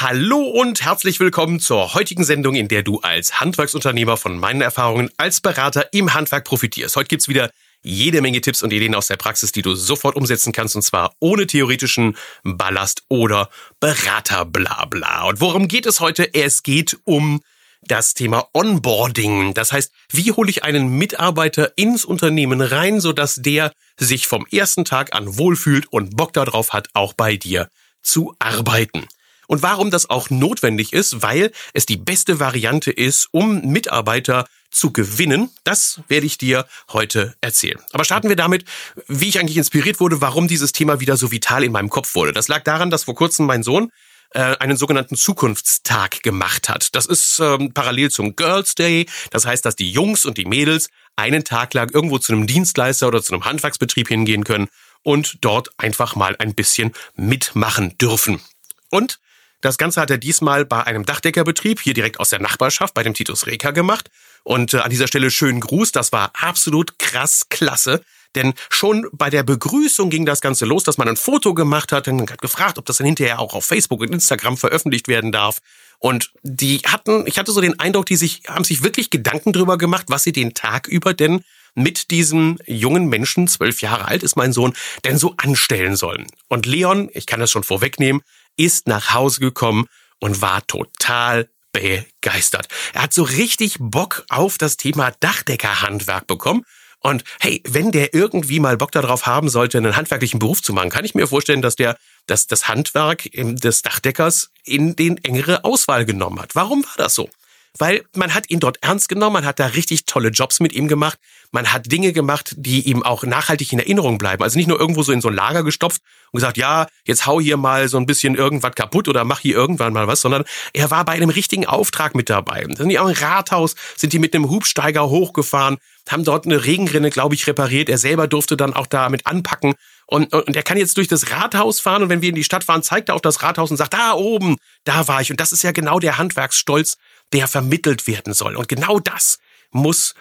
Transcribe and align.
Hallo 0.00 0.38
und 0.42 0.84
herzlich 0.84 1.18
willkommen 1.18 1.58
zur 1.58 1.92
heutigen 1.94 2.22
Sendung, 2.22 2.54
in 2.54 2.68
der 2.68 2.84
du 2.84 3.00
als 3.00 3.40
Handwerksunternehmer 3.40 4.16
von 4.16 4.38
meinen 4.38 4.60
Erfahrungen 4.60 5.10
als 5.16 5.40
Berater 5.40 5.92
im 5.92 6.14
Handwerk 6.14 6.44
profitierst. 6.44 6.94
Heute 6.94 7.08
gibt's 7.08 7.26
wieder 7.26 7.50
jede 7.82 8.20
Menge 8.20 8.40
Tipps 8.40 8.62
und 8.62 8.72
Ideen 8.72 8.94
aus 8.94 9.08
der 9.08 9.16
Praxis, 9.16 9.50
die 9.50 9.62
du 9.62 9.74
sofort 9.74 10.14
umsetzen 10.14 10.52
kannst 10.52 10.76
und 10.76 10.82
zwar 10.82 11.16
ohne 11.18 11.48
theoretischen 11.48 12.16
Ballast 12.44 13.02
oder 13.08 13.50
Beraterblabla. 13.80 15.24
Und 15.24 15.40
worum 15.40 15.66
geht 15.66 15.84
es 15.84 15.98
heute? 15.98 16.32
Es 16.32 16.62
geht 16.62 16.96
um 17.02 17.40
das 17.82 18.14
Thema 18.14 18.48
Onboarding. 18.52 19.52
Das 19.52 19.72
heißt, 19.72 19.90
wie 20.12 20.30
hole 20.30 20.48
ich 20.48 20.62
einen 20.62 20.90
Mitarbeiter 20.90 21.72
ins 21.74 22.04
Unternehmen 22.04 22.60
rein, 22.60 23.00
sodass 23.00 23.34
der 23.34 23.72
sich 23.98 24.28
vom 24.28 24.46
ersten 24.52 24.84
Tag 24.84 25.12
an 25.12 25.38
wohlfühlt 25.38 25.92
und 25.92 26.16
Bock 26.16 26.32
darauf 26.34 26.72
hat, 26.72 26.86
auch 26.92 27.14
bei 27.14 27.34
dir 27.34 27.68
zu 28.00 28.36
arbeiten. 28.38 29.08
Und 29.48 29.62
warum 29.62 29.90
das 29.90 30.08
auch 30.08 30.30
notwendig 30.30 30.92
ist, 30.92 31.22
weil 31.22 31.50
es 31.72 31.86
die 31.86 31.96
beste 31.96 32.38
Variante 32.38 32.92
ist, 32.92 33.28
um 33.32 33.62
Mitarbeiter 33.62 34.46
zu 34.70 34.92
gewinnen, 34.92 35.50
das 35.64 36.00
werde 36.08 36.26
ich 36.26 36.36
dir 36.36 36.66
heute 36.92 37.34
erzählen. 37.40 37.80
Aber 37.92 38.04
starten 38.04 38.28
wir 38.28 38.36
damit, 38.36 38.66
wie 39.06 39.28
ich 39.28 39.40
eigentlich 39.40 39.56
inspiriert 39.56 40.00
wurde, 40.00 40.20
warum 40.20 40.46
dieses 40.46 40.72
Thema 40.72 41.00
wieder 41.00 41.16
so 41.16 41.32
vital 41.32 41.64
in 41.64 41.72
meinem 41.72 41.88
Kopf 41.88 42.14
wurde. 42.14 42.32
Das 42.32 42.48
lag 42.48 42.62
daran, 42.62 42.90
dass 42.90 43.04
vor 43.04 43.14
kurzem 43.14 43.46
mein 43.46 43.62
Sohn 43.62 43.90
äh, 44.34 44.56
einen 44.58 44.76
sogenannten 44.76 45.16
Zukunftstag 45.16 46.22
gemacht 46.22 46.68
hat. 46.68 46.94
Das 46.94 47.06
ist 47.06 47.38
ähm, 47.40 47.72
parallel 47.72 48.10
zum 48.10 48.36
Girls 48.36 48.74
Day. 48.74 49.06
Das 49.30 49.46
heißt, 49.46 49.64
dass 49.64 49.76
die 49.76 49.90
Jungs 49.90 50.26
und 50.26 50.36
die 50.36 50.44
Mädels 50.44 50.90
einen 51.16 51.44
Tag 51.44 51.72
lang 51.72 51.90
irgendwo 51.90 52.18
zu 52.18 52.34
einem 52.34 52.46
Dienstleister 52.46 53.08
oder 53.08 53.22
zu 53.22 53.32
einem 53.32 53.46
Handwerksbetrieb 53.46 54.08
hingehen 54.08 54.44
können 54.44 54.68
und 55.02 55.38
dort 55.40 55.70
einfach 55.78 56.16
mal 56.16 56.36
ein 56.38 56.54
bisschen 56.54 56.92
mitmachen 57.16 57.96
dürfen. 57.96 58.42
Und 58.90 59.18
das 59.60 59.78
Ganze 59.78 60.00
hat 60.00 60.10
er 60.10 60.18
diesmal 60.18 60.64
bei 60.64 60.84
einem 60.84 61.04
Dachdeckerbetrieb 61.04 61.80
hier 61.80 61.94
direkt 61.94 62.20
aus 62.20 62.30
der 62.30 62.40
Nachbarschaft 62.40 62.94
bei 62.94 63.02
dem 63.02 63.14
Titus 63.14 63.46
Reker 63.46 63.72
gemacht. 63.72 64.10
Und 64.44 64.74
äh, 64.74 64.78
an 64.78 64.90
dieser 64.90 65.08
Stelle 65.08 65.30
schönen 65.30 65.60
Gruß, 65.60 65.92
das 65.92 66.12
war 66.12 66.30
absolut 66.34 66.98
krass 66.98 67.46
klasse. 67.48 68.02
Denn 68.34 68.54
schon 68.70 69.08
bei 69.12 69.30
der 69.30 69.42
Begrüßung 69.42 70.10
ging 70.10 70.26
das 70.26 70.40
Ganze 70.40 70.64
los, 70.64 70.84
dass 70.84 70.98
man 70.98 71.08
ein 71.08 71.16
Foto 71.16 71.54
gemacht 71.54 71.92
hat 71.92 72.08
und 72.08 72.30
hat 72.30 72.42
gefragt, 72.42 72.78
ob 72.78 72.86
das 72.86 72.98
dann 72.98 73.06
hinterher 73.06 73.40
auch 73.40 73.54
auf 73.54 73.64
Facebook 73.64 74.00
und 74.00 74.12
Instagram 74.12 74.56
veröffentlicht 74.56 75.08
werden 75.08 75.32
darf. 75.32 75.58
Und 75.98 76.30
die 76.42 76.78
hatten, 76.86 77.26
ich 77.26 77.38
hatte 77.38 77.50
so 77.50 77.60
den 77.60 77.80
Eindruck, 77.80 78.06
die 78.06 78.16
sich, 78.16 78.42
haben 78.46 78.64
sich 78.64 78.84
wirklich 78.84 79.10
Gedanken 79.10 79.52
drüber 79.52 79.78
gemacht, 79.78 80.04
was 80.08 80.22
sie 80.22 80.32
den 80.32 80.54
Tag 80.54 80.86
über 80.86 81.14
denn 81.14 81.42
mit 81.74 82.10
diesem 82.10 82.58
jungen 82.66 83.06
Menschen, 83.06 83.48
zwölf 83.48 83.82
Jahre 83.82 84.06
alt 84.06 84.22
ist 84.22 84.36
mein 84.36 84.52
Sohn, 84.52 84.74
denn 85.04 85.18
so 85.18 85.34
anstellen 85.36 85.96
sollen. 85.96 86.26
Und 86.48 86.66
Leon, 86.66 87.08
ich 87.12 87.26
kann 87.26 87.40
das 87.40 87.50
schon 87.50 87.62
vorwegnehmen, 87.62 88.22
ist 88.58 88.86
nach 88.86 89.14
Hause 89.14 89.40
gekommen 89.40 89.86
und 90.20 90.42
war 90.42 90.66
total 90.66 91.48
begeistert. 91.72 92.68
Er 92.92 93.04
hat 93.04 93.14
so 93.14 93.22
richtig 93.22 93.76
Bock 93.80 94.24
auf 94.28 94.58
das 94.58 94.76
Thema 94.76 95.12
Dachdeckerhandwerk 95.20 96.26
bekommen. 96.26 96.64
Und 97.00 97.22
hey, 97.40 97.62
wenn 97.66 97.92
der 97.92 98.12
irgendwie 98.12 98.58
mal 98.58 98.76
Bock 98.76 98.90
darauf 98.90 99.26
haben 99.26 99.48
sollte, 99.48 99.78
einen 99.78 99.96
handwerklichen 99.96 100.40
Beruf 100.40 100.60
zu 100.60 100.72
machen, 100.72 100.90
kann 100.90 101.04
ich 101.04 101.14
mir 101.14 101.28
vorstellen, 101.28 101.62
dass 101.62 101.76
der 101.76 101.96
dass 102.28 102.46
das 102.46 102.68
Handwerk 102.68 103.28
des 103.32 103.82
Dachdeckers 103.82 104.50
in 104.64 104.94
den 104.94 105.16
engere 105.24 105.64
Auswahl 105.64 106.04
genommen 106.04 106.40
hat. 106.40 106.54
Warum 106.54 106.84
war 106.84 106.94
das 106.96 107.14
so? 107.14 107.28
Weil 107.76 108.04
man 108.14 108.34
hat 108.34 108.50
ihn 108.50 108.60
dort 108.60 108.78
ernst 108.82 109.08
genommen, 109.08 109.34
man 109.34 109.46
hat 109.46 109.58
da 109.58 109.66
richtig 109.66 110.06
tolle 110.06 110.30
Jobs 110.30 110.60
mit 110.60 110.72
ihm 110.72 110.88
gemacht, 110.88 111.18
man 111.50 111.72
hat 111.72 111.90
Dinge 111.90 112.12
gemacht, 112.12 112.54
die 112.56 112.82
ihm 112.88 113.02
auch 113.02 113.24
nachhaltig 113.24 113.72
in 113.72 113.78
Erinnerung 113.78 114.18
bleiben. 114.18 114.42
Also 114.42 114.58
nicht 114.58 114.68
nur 114.68 114.78
irgendwo 114.78 115.02
so 115.02 115.12
in 115.12 115.20
so 115.20 115.28
ein 115.28 115.34
Lager 115.34 115.62
gestopft 115.62 116.02
und 116.30 116.38
gesagt, 116.38 116.56
ja, 116.56 116.86
jetzt 117.04 117.26
hau 117.26 117.40
hier 117.40 117.56
mal 117.56 117.88
so 117.88 117.96
ein 117.96 118.06
bisschen 118.06 118.34
irgendwas 118.34 118.74
kaputt 118.74 119.08
oder 119.08 119.24
mach 119.24 119.40
hier 119.40 119.54
irgendwann 119.54 119.92
mal 119.92 120.06
was, 120.06 120.20
sondern 120.20 120.44
er 120.72 120.90
war 120.90 121.04
bei 121.04 121.12
einem 121.12 121.30
richtigen 121.30 121.66
Auftrag 121.66 122.14
mit 122.14 122.28
dabei. 122.30 122.64
Da 122.68 122.76
sind 122.76 122.88
die 122.88 122.98
auch 122.98 123.08
im 123.08 123.14
Rathaus, 123.14 123.74
sind 123.96 124.12
die 124.12 124.18
mit 124.18 124.34
einem 124.34 124.50
Hubsteiger 124.50 125.08
hochgefahren, 125.08 125.78
haben 126.08 126.24
dort 126.24 126.46
eine 126.46 126.64
Regenrinne, 126.64 127.10
glaube 127.10 127.34
ich, 127.34 127.46
repariert. 127.46 127.88
Er 127.88 127.98
selber 127.98 128.28
durfte 128.28 128.56
dann 128.56 128.74
auch 128.74 128.86
damit 128.86 129.26
anpacken. 129.26 129.74
Und, 130.06 130.32
und 130.32 130.56
er 130.56 130.62
kann 130.62 130.78
jetzt 130.78 130.96
durch 130.96 131.08
das 131.08 131.30
Rathaus 131.30 131.80
fahren 131.80 132.02
und 132.02 132.08
wenn 132.08 132.22
wir 132.22 132.30
in 132.30 132.34
die 132.34 132.44
Stadt 132.44 132.64
fahren, 132.64 132.82
zeigt 132.82 133.10
er 133.10 133.14
auf 133.14 133.20
das 133.20 133.42
Rathaus 133.42 133.70
und 133.70 133.76
sagt, 133.76 133.92
da 133.92 134.14
oben, 134.14 134.56
da 134.84 135.06
war 135.06 135.20
ich. 135.20 135.30
Und 135.30 135.38
das 135.38 135.52
ist 135.52 135.62
ja 135.62 135.72
genau 135.72 135.98
der 135.98 136.16
Handwerksstolz, 136.16 136.96
der 137.32 137.48
vermittelt 137.48 138.06
werden 138.06 138.34
soll. 138.34 138.56
Und 138.56 138.68
genau 138.68 138.98
das 139.00 139.38
muss 139.70 140.14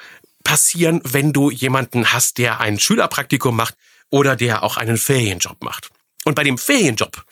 passieren, 0.44 1.01
wenn 1.03 1.34
du 1.34 1.51
jemanden 1.51 2.13
hast, 2.13 2.38
der 2.38 2.59
ein 2.59 2.79
Schülerpraktikum 2.79 3.56
macht 3.56 3.75
oder 4.09 4.35
der 4.35 4.63
auch 4.63 4.78
einen 4.78 4.97
Ferienjob 4.97 5.63
macht. 5.63 5.90
Und 6.25 6.35
bei 6.35 6.44
dem 6.44 6.57
Ferienjob 6.57 7.23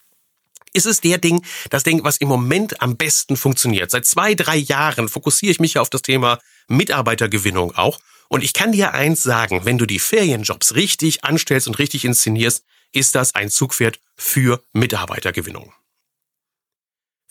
ist 0.73 0.85
es 0.85 0.99
der 1.01 1.17
Ding, 1.17 1.43
das 1.69 1.83
Ding, 1.83 2.03
was 2.03 2.17
im 2.17 2.27
Moment 2.27 2.81
am 2.81 2.97
besten 2.97 3.37
funktioniert. 3.37 3.91
Seit 3.91 4.05
zwei, 4.05 4.35
drei 4.35 4.57
Jahren 4.57 5.07
fokussiere 5.07 5.51
ich 5.51 5.59
mich 5.59 5.79
auf 5.79 5.89
das 5.89 6.01
Thema 6.01 6.39
Mitarbeitergewinnung 6.67 7.73
auch. 7.75 7.99
Und 8.27 8.43
ich 8.43 8.53
kann 8.53 8.71
dir 8.71 8.93
eins 8.93 9.23
sagen, 9.23 9.61
wenn 9.63 9.77
du 9.77 9.85
die 9.85 9.99
Ferienjobs 9.99 10.75
richtig 10.75 11.23
anstellst 11.23 11.67
und 11.67 11.79
richtig 11.79 12.03
inszenierst, 12.03 12.65
ist 12.91 13.15
das 13.15 13.35
ein 13.35 13.49
Zugpferd 13.49 13.99
für 14.15 14.63
Mitarbeitergewinnung. 14.73 15.73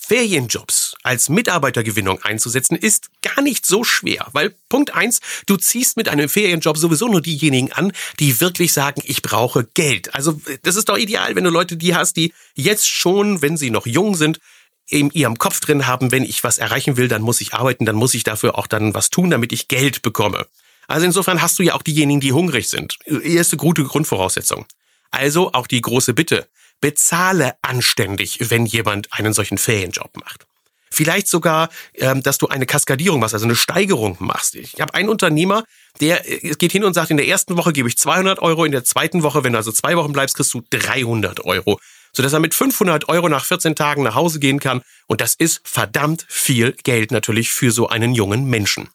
Ferienjobs 0.05 0.95
als 1.03 1.29
Mitarbeitergewinnung 1.29 2.23
einzusetzen, 2.23 2.77
ist 2.77 3.09
gar 3.23 3.43
nicht 3.43 3.65
so 3.65 3.85
schwer, 3.85 4.29
weil 4.33 4.55
Punkt 4.69 4.95
eins, 4.95 5.21
du 5.47 5.57
ziehst 5.57 5.97
mit 5.97 6.09
einem 6.09 6.29
Ferienjob 6.29 6.77
sowieso 6.77 7.09
nur 7.09 7.23
diejenigen 7.23 7.73
an, 7.73 7.93
die 8.21 8.41
wirklich 8.41 8.73
sagen, 8.73 9.03
ich 9.05 9.23
brauche 9.23 9.65
Geld. 9.75 10.15
Also 10.15 10.41
das 10.63 10.77
ist 10.77 10.89
doch 10.89 10.99
ideal, 10.99 11.35
wenn 11.37 11.45
du 11.45 11.51
Leute 11.51 11.77
die 11.77 11.95
hast, 11.95 12.17
die 12.17 12.35
jetzt 12.55 12.87
schon, 12.87 13.41
wenn 13.41 13.57
sie 13.57 13.71
noch 13.71 13.87
jung 13.87 14.15
sind, 14.15 14.41
in 14.89 15.11
ihrem 15.11 15.39
Kopf 15.39 15.61
drin 15.61 15.87
haben, 15.87 16.13
wenn 16.13 16.25
ich 16.25 16.45
was 16.45 16.59
erreichen 16.59 16.99
will, 16.99 17.09
dann 17.09 17.23
muss 17.23 17.41
ich 17.41 17.55
arbeiten, 17.55 17.87
dann 17.87 17.97
muss 17.97 18.13
ich 18.13 18.25
dafür 18.25 18.59
auch 18.59 18.67
dann 18.67 18.95
was 18.95 19.09
tun, 19.09 19.31
damit 19.31 19.53
ich 19.53 19.69
Geld 19.69 20.03
bekomme. 20.03 20.47
Also 20.87 21.07
insofern 21.07 21.41
hast 21.41 21.59
du 21.59 21.63
ja 21.63 21.75
auch 21.75 21.83
diejenigen, 21.83 22.21
die 22.21 22.33
hungrig 22.33 22.69
sind. 22.69 22.99
Erste 23.07 23.57
gute 23.57 23.85
Grundvoraussetzung. 23.85 24.67
Also 25.11 25.53
auch 25.55 25.67
die 25.67 25.81
große 25.81 26.13
Bitte 26.13 26.47
bezahle 26.81 27.55
anständig, 27.63 28.51
wenn 28.51 28.67
jemand 28.67 29.13
einen 29.13 29.33
solchen 29.33 29.59
Ferienjob 29.59 30.17
macht. 30.17 30.47
Vielleicht 30.95 31.27
sogar, 31.27 31.71
ähm, 31.95 32.23
dass 32.23 32.39
du 32.39 32.47
eine 32.49 32.67
Kaskadierung 32.67 33.21
machst, 33.21 33.35
also 33.35 33.47
eine 33.47 33.57
Steigerung 33.57 34.17
machst. 34.21 34.55
Ich 34.55 34.81
habe 34.81 34.95
einen 34.95 35.09
Unternehmer, 35.09 35.65
der 36.01 36.31
äh, 36.31 36.51
geht 36.55 36.73
hin 36.73 36.85
und 36.85 36.95
sagt, 36.95 37.11
in 37.11 37.17
der 37.17 37.27
ersten 37.27 37.57
Woche 37.57 37.73
gebe 37.73 37.89
ich 37.89 37.99
200 37.99 38.41
Euro, 38.41 38.65
in 38.65 38.73
der 38.73 38.85
zweiten 38.85 39.23
Woche, 39.25 39.43
wenn 39.43 39.53
du 39.53 39.59
also 39.59 39.73
zwei 39.73 39.97
Wochen 39.97 40.13
bleibst, 40.13 40.37
kriegst 40.37 40.55
du 40.55 40.63
300 40.71 41.45
Euro. 41.45 41.81
Sodass 42.13 42.33
er 42.33 42.39
mit 42.39 42.55
500 42.55 43.09
Euro 43.09 43.29
nach 43.29 43.45
14 43.45 43.75
Tagen 43.75 44.05
nach 44.05 44.15
Hause 44.15 44.39
gehen 44.39 44.61
kann. 44.61 44.83
Und 45.09 45.21
das 45.21 45.35
ist 45.35 45.61
verdammt 45.65 46.25
viel 46.29 46.73
Geld 46.85 47.11
natürlich 47.11 47.51
für 47.51 47.73
so 47.73 47.89
einen 47.89 48.15
jungen 48.15 48.45
Menschen. 48.45 48.89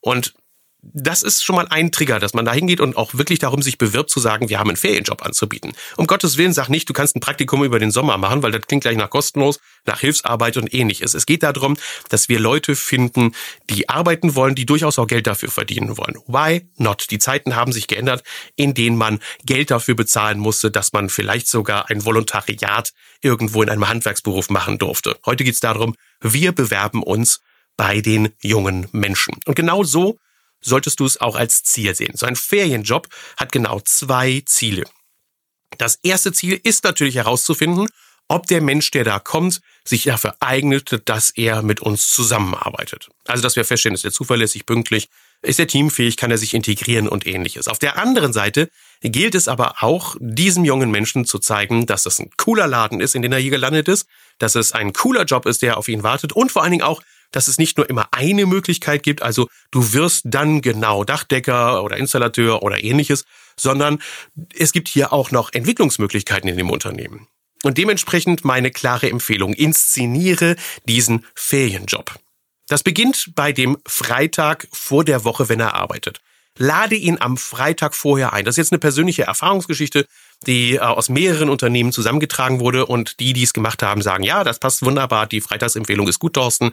Und 0.00 0.34
das 0.92 1.22
ist 1.22 1.42
schon 1.42 1.56
mal 1.56 1.66
ein 1.70 1.92
Trigger, 1.92 2.18
dass 2.18 2.34
man 2.34 2.44
da 2.44 2.52
hingeht 2.52 2.80
und 2.80 2.96
auch 2.96 3.14
wirklich 3.14 3.38
darum 3.38 3.62
sich 3.62 3.78
bewirbt 3.78 4.10
zu 4.10 4.20
sagen, 4.20 4.48
wir 4.48 4.58
haben 4.58 4.68
einen 4.68 4.76
Ferienjob 4.76 5.24
anzubieten. 5.24 5.72
Um 5.96 6.06
Gottes 6.06 6.36
Willen 6.36 6.52
sag 6.52 6.68
nicht, 6.68 6.88
du 6.88 6.92
kannst 6.92 7.16
ein 7.16 7.20
Praktikum 7.20 7.64
über 7.64 7.78
den 7.78 7.90
Sommer 7.90 8.18
machen, 8.18 8.42
weil 8.42 8.52
das 8.52 8.62
klingt 8.62 8.82
gleich 8.82 8.96
nach 8.96 9.10
kostenlos, 9.10 9.60
nach 9.86 10.00
Hilfsarbeit 10.00 10.56
und 10.56 10.72
ähnliches. 10.74 11.14
Es 11.14 11.26
geht 11.26 11.42
darum, 11.42 11.76
dass 12.08 12.28
wir 12.28 12.38
Leute 12.38 12.76
finden, 12.76 13.34
die 13.70 13.88
arbeiten 13.88 14.34
wollen, 14.34 14.54
die 14.54 14.66
durchaus 14.66 14.98
auch 14.98 15.06
Geld 15.06 15.26
dafür 15.26 15.50
verdienen 15.50 15.96
wollen. 15.96 16.16
Why 16.26 16.68
not? 16.76 17.10
Die 17.10 17.18
Zeiten 17.18 17.56
haben 17.56 17.72
sich 17.72 17.86
geändert, 17.86 18.22
in 18.56 18.74
denen 18.74 18.96
man 18.96 19.20
Geld 19.44 19.70
dafür 19.70 19.94
bezahlen 19.94 20.38
musste, 20.38 20.70
dass 20.70 20.92
man 20.92 21.08
vielleicht 21.08 21.48
sogar 21.48 21.90
ein 21.90 22.04
Volontariat 22.04 22.92
irgendwo 23.22 23.62
in 23.62 23.70
einem 23.70 23.88
Handwerksberuf 23.88 24.50
machen 24.50 24.78
durfte. 24.78 25.16
Heute 25.24 25.44
geht 25.44 25.54
es 25.54 25.60
darum, 25.60 25.94
wir 26.20 26.52
bewerben 26.52 27.02
uns 27.02 27.40
bei 27.76 28.00
den 28.00 28.30
jungen 28.40 28.86
Menschen. 28.92 29.36
Und 29.46 29.56
genau 29.56 29.82
so 29.82 30.18
solltest 30.64 31.00
du 31.00 31.04
es 31.04 31.20
auch 31.20 31.36
als 31.36 31.62
Ziel 31.62 31.94
sehen. 31.94 32.16
So 32.16 32.26
ein 32.26 32.36
Ferienjob 32.36 33.08
hat 33.36 33.52
genau 33.52 33.80
zwei 33.80 34.42
Ziele. 34.46 34.84
Das 35.78 35.98
erste 36.02 36.32
Ziel 36.32 36.60
ist 36.62 36.84
natürlich 36.84 37.16
herauszufinden, 37.16 37.88
ob 38.28 38.46
der 38.46 38.62
Mensch, 38.62 38.90
der 38.90 39.04
da 39.04 39.18
kommt, 39.18 39.60
sich 39.84 40.04
dafür 40.04 40.34
eignet, 40.40 41.02
dass 41.04 41.30
er 41.30 41.62
mit 41.62 41.80
uns 41.80 42.10
zusammenarbeitet. 42.10 43.10
Also, 43.26 43.42
dass 43.42 43.56
wir 43.56 43.64
feststellen, 43.64 43.94
ist 43.94 44.04
er 44.04 44.12
zuverlässig, 44.12 44.64
pünktlich, 44.64 45.08
ist 45.42 45.60
er 45.60 45.66
teamfähig, 45.66 46.16
kann 46.16 46.30
er 46.30 46.38
sich 46.38 46.54
integrieren 46.54 47.06
und 47.06 47.26
ähnliches. 47.26 47.68
Auf 47.68 47.78
der 47.78 47.98
anderen 47.98 48.32
Seite 48.32 48.70
gilt 49.02 49.34
es 49.34 49.46
aber 49.46 49.82
auch, 49.82 50.16
diesem 50.18 50.64
jungen 50.64 50.90
Menschen 50.90 51.26
zu 51.26 51.38
zeigen, 51.38 51.84
dass 51.84 52.06
es 52.06 52.18
ein 52.18 52.30
cooler 52.38 52.66
Laden 52.66 53.00
ist, 53.00 53.14
in 53.14 53.20
den 53.20 53.32
er 53.32 53.38
hier 53.38 53.50
gelandet 53.50 53.88
ist, 53.88 54.06
dass 54.38 54.54
es 54.54 54.72
ein 54.72 54.94
cooler 54.94 55.24
Job 55.24 55.44
ist, 55.44 55.60
der 55.60 55.76
auf 55.76 55.88
ihn 55.88 56.02
wartet 56.02 56.32
und 56.32 56.50
vor 56.50 56.62
allen 56.62 56.72
Dingen 56.72 56.82
auch, 56.82 57.02
dass 57.34 57.48
es 57.48 57.58
nicht 57.58 57.76
nur 57.76 57.88
immer 57.88 58.08
eine 58.12 58.46
Möglichkeit 58.46 59.02
gibt, 59.02 59.22
also 59.22 59.48
du 59.70 59.92
wirst 59.92 60.22
dann 60.26 60.60
genau 60.60 61.04
Dachdecker 61.04 61.82
oder 61.82 61.96
Installateur 61.96 62.62
oder 62.62 62.82
ähnliches, 62.82 63.24
sondern 63.58 63.98
es 64.56 64.72
gibt 64.72 64.88
hier 64.88 65.12
auch 65.12 65.30
noch 65.30 65.52
Entwicklungsmöglichkeiten 65.52 66.48
in 66.48 66.56
dem 66.56 66.70
Unternehmen. 66.70 67.26
Und 67.64 67.78
dementsprechend 67.78 68.44
meine 68.44 68.70
klare 68.70 69.08
Empfehlung, 69.10 69.54
inszeniere 69.54 70.56
diesen 70.86 71.26
Ferienjob. 71.34 72.18
Das 72.68 72.82
beginnt 72.82 73.32
bei 73.34 73.52
dem 73.52 73.78
Freitag 73.86 74.68
vor 74.72 75.04
der 75.04 75.24
Woche, 75.24 75.48
wenn 75.48 75.60
er 75.60 75.74
arbeitet. 75.74 76.20
Lade 76.56 76.94
ihn 76.94 77.16
am 77.20 77.36
Freitag 77.36 77.96
vorher 77.96 78.32
ein. 78.32 78.44
Das 78.44 78.54
ist 78.54 78.58
jetzt 78.58 78.72
eine 78.72 78.78
persönliche 78.78 79.24
Erfahrungsgeschichte. 79.24 80.06
die 80.46 80.74
äh, 80.74 80.78
aus 80.78 81.08
mehreren 81.08 81.48
Unternehmen 81.48 81.90
zusammengetragen 81.90 82.60
wurde 82.60 82.86
und 82.86 83.18
die, 83.18 83.32
die 83.32 83.42
es 83.42 83.54
gemacht 83.54 83.82
haben, 83.82 84.02
sagen, 84.02 84.24
ja, 84.24 84.44
das 84.44 84.58
passt 84.58 84.84
wunderbar, 84.84 85.26
die 85.26 85.40
Freitagsempfehlung 85.40 86.06
ist 86.06 86.18
gut, 86.18 86.34
Thorsten, 86.34 86.72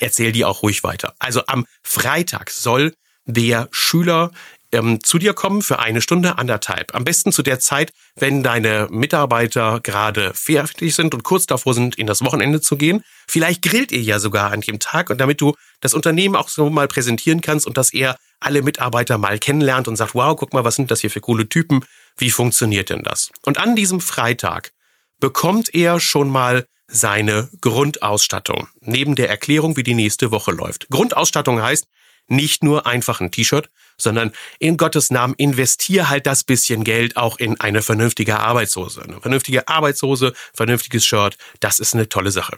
erzähl 0.00 0.32
die 0.32 0.44
auch 0.44 0.62
ruhig 0.62 0.84
weiter. 0.84 1.14
Also 1.18 1.42
am 1.46 1.66
Freitag 1.82 2.50
soll 2.50 2.94
der 3.24 3.68
Schüler 3.70 4.32
ähm, 4.72 5.02
zu 5.04 5.18
dir 5.18 5.34
kommen 5.34 5.62
für 5.62 5.78
eine 5.78 6.00
Stunde, 6.00 6.38
anderthalb. 6.38 6.94
Am 6.94 7.04
besten 7.04 7.30
zu 7.30 7.42
der 7.42 7.60
Zeit, 7.60 7.92
wenn 8.16 8.42
deine 8.42 8.88
Mitarbeiter 8.90 9.80
gerade 9.80 10.32
fertig 10.34 10.94
sind 10.94 11.14
und 11.14 11.24
kurz 11.24 11.46
davor 11.46 11.74
sind, 11.74 11.96
in 11.96 12.06
das 12.06 12.22
Wochenende 12.22 12.60
zu 12.60 12.76
gehen. 12.76 13.04
Vielleicht 13.28 13.62
grillt 13.62 13.92
ihr 13.92 14.00
ja 14.00 14.18
sogar 14.18 14.50
an 14.50 14.62
dem 14.62 14.78
Tag 14.78 15.10
und 15.10 15.20
damit 15.20 15.40
du 15.40 15.54
das 15.80 15.94
Unternehmen 15.94 16.36
auch 16.36 16.48
so 16.48 16.70
mal 16.70 16.88
präsentieren 16.88 17.42
kannst 17.42 17.66
und 17.66 17.76
dass 17.76 17.92
er 17.92 18.16
alle 18.40 18.62
Mitarbeiter 18.62 19.18
mal 19.18 19.38
kennenlernt 19.38 19.88
und 19.88 19.96
sagt, 19.96 20.14
wow, 20.14 20.34
guck 20.36 20.52
mal, 20.52 20.64
was 20.64 20.76
sind 20.76 20.90
das 20.90 21.00
hier 21.00 21.10
für 21.10 21.20
coole 21.20 21.48
Typen? 21.48 21.84
Wie 22.16 22.30
funktioniert 22.30 22.90
denn 22.90 23.02
das? 23.02 23.30
Und 23.44 23.58
an 23.58 23.76
diesem 23.76 24.00
Freitag 24.00 24.72
bekommt 25.20 25.74
er 25.74 26.00
schon 26.00 26.30
mal 26.30 26.66
seine 26.92 27.48
Grundausstattung, 27.60 28.68
neben 28.80 29.14
der 29.14 29.30
Erklärung, 29.30 29.76
wie 29.76 29.82
die 29.82 29.94
nächste 29.94 30.30
Woche 30.30 30.52
läuft. 30.52 30.88
Grundausstattung 30.90 31.60
heißt, 31.60 31.86
nicht 32.28 32.62
nur 32.62 32.86
einfach 32.86 33.20
ein 33.20 33.30
T-Shirt, 33.30 33.70
sondern 33.98 34.32
in 34.58 34.76
Gottes 34.76 35.10
Namen 35.10 35.34
investier 35.36 36.08
halt 36.08 36.26
das 36.26 36.44
bisschen 36.44 36.84
Geld 36.84 37.16
auch 37.16 37.38
in 37.38 37.58
eine 37.60 37.82
vernünftige 37.82 38.38
Arbeitshose. 38.38 39.02
Eine 39.02 39.20
vernünftige 39.20 39.68
Arbeitshose, 39.68 40.32
vernünftiges 40.54 41.04
Shirt, 41.04 41.36
das 41.60 41.80
ist 41.80 41.94
eine 41.94 42.08
tolle 42.08 42.30
Sache. 42.30 42.56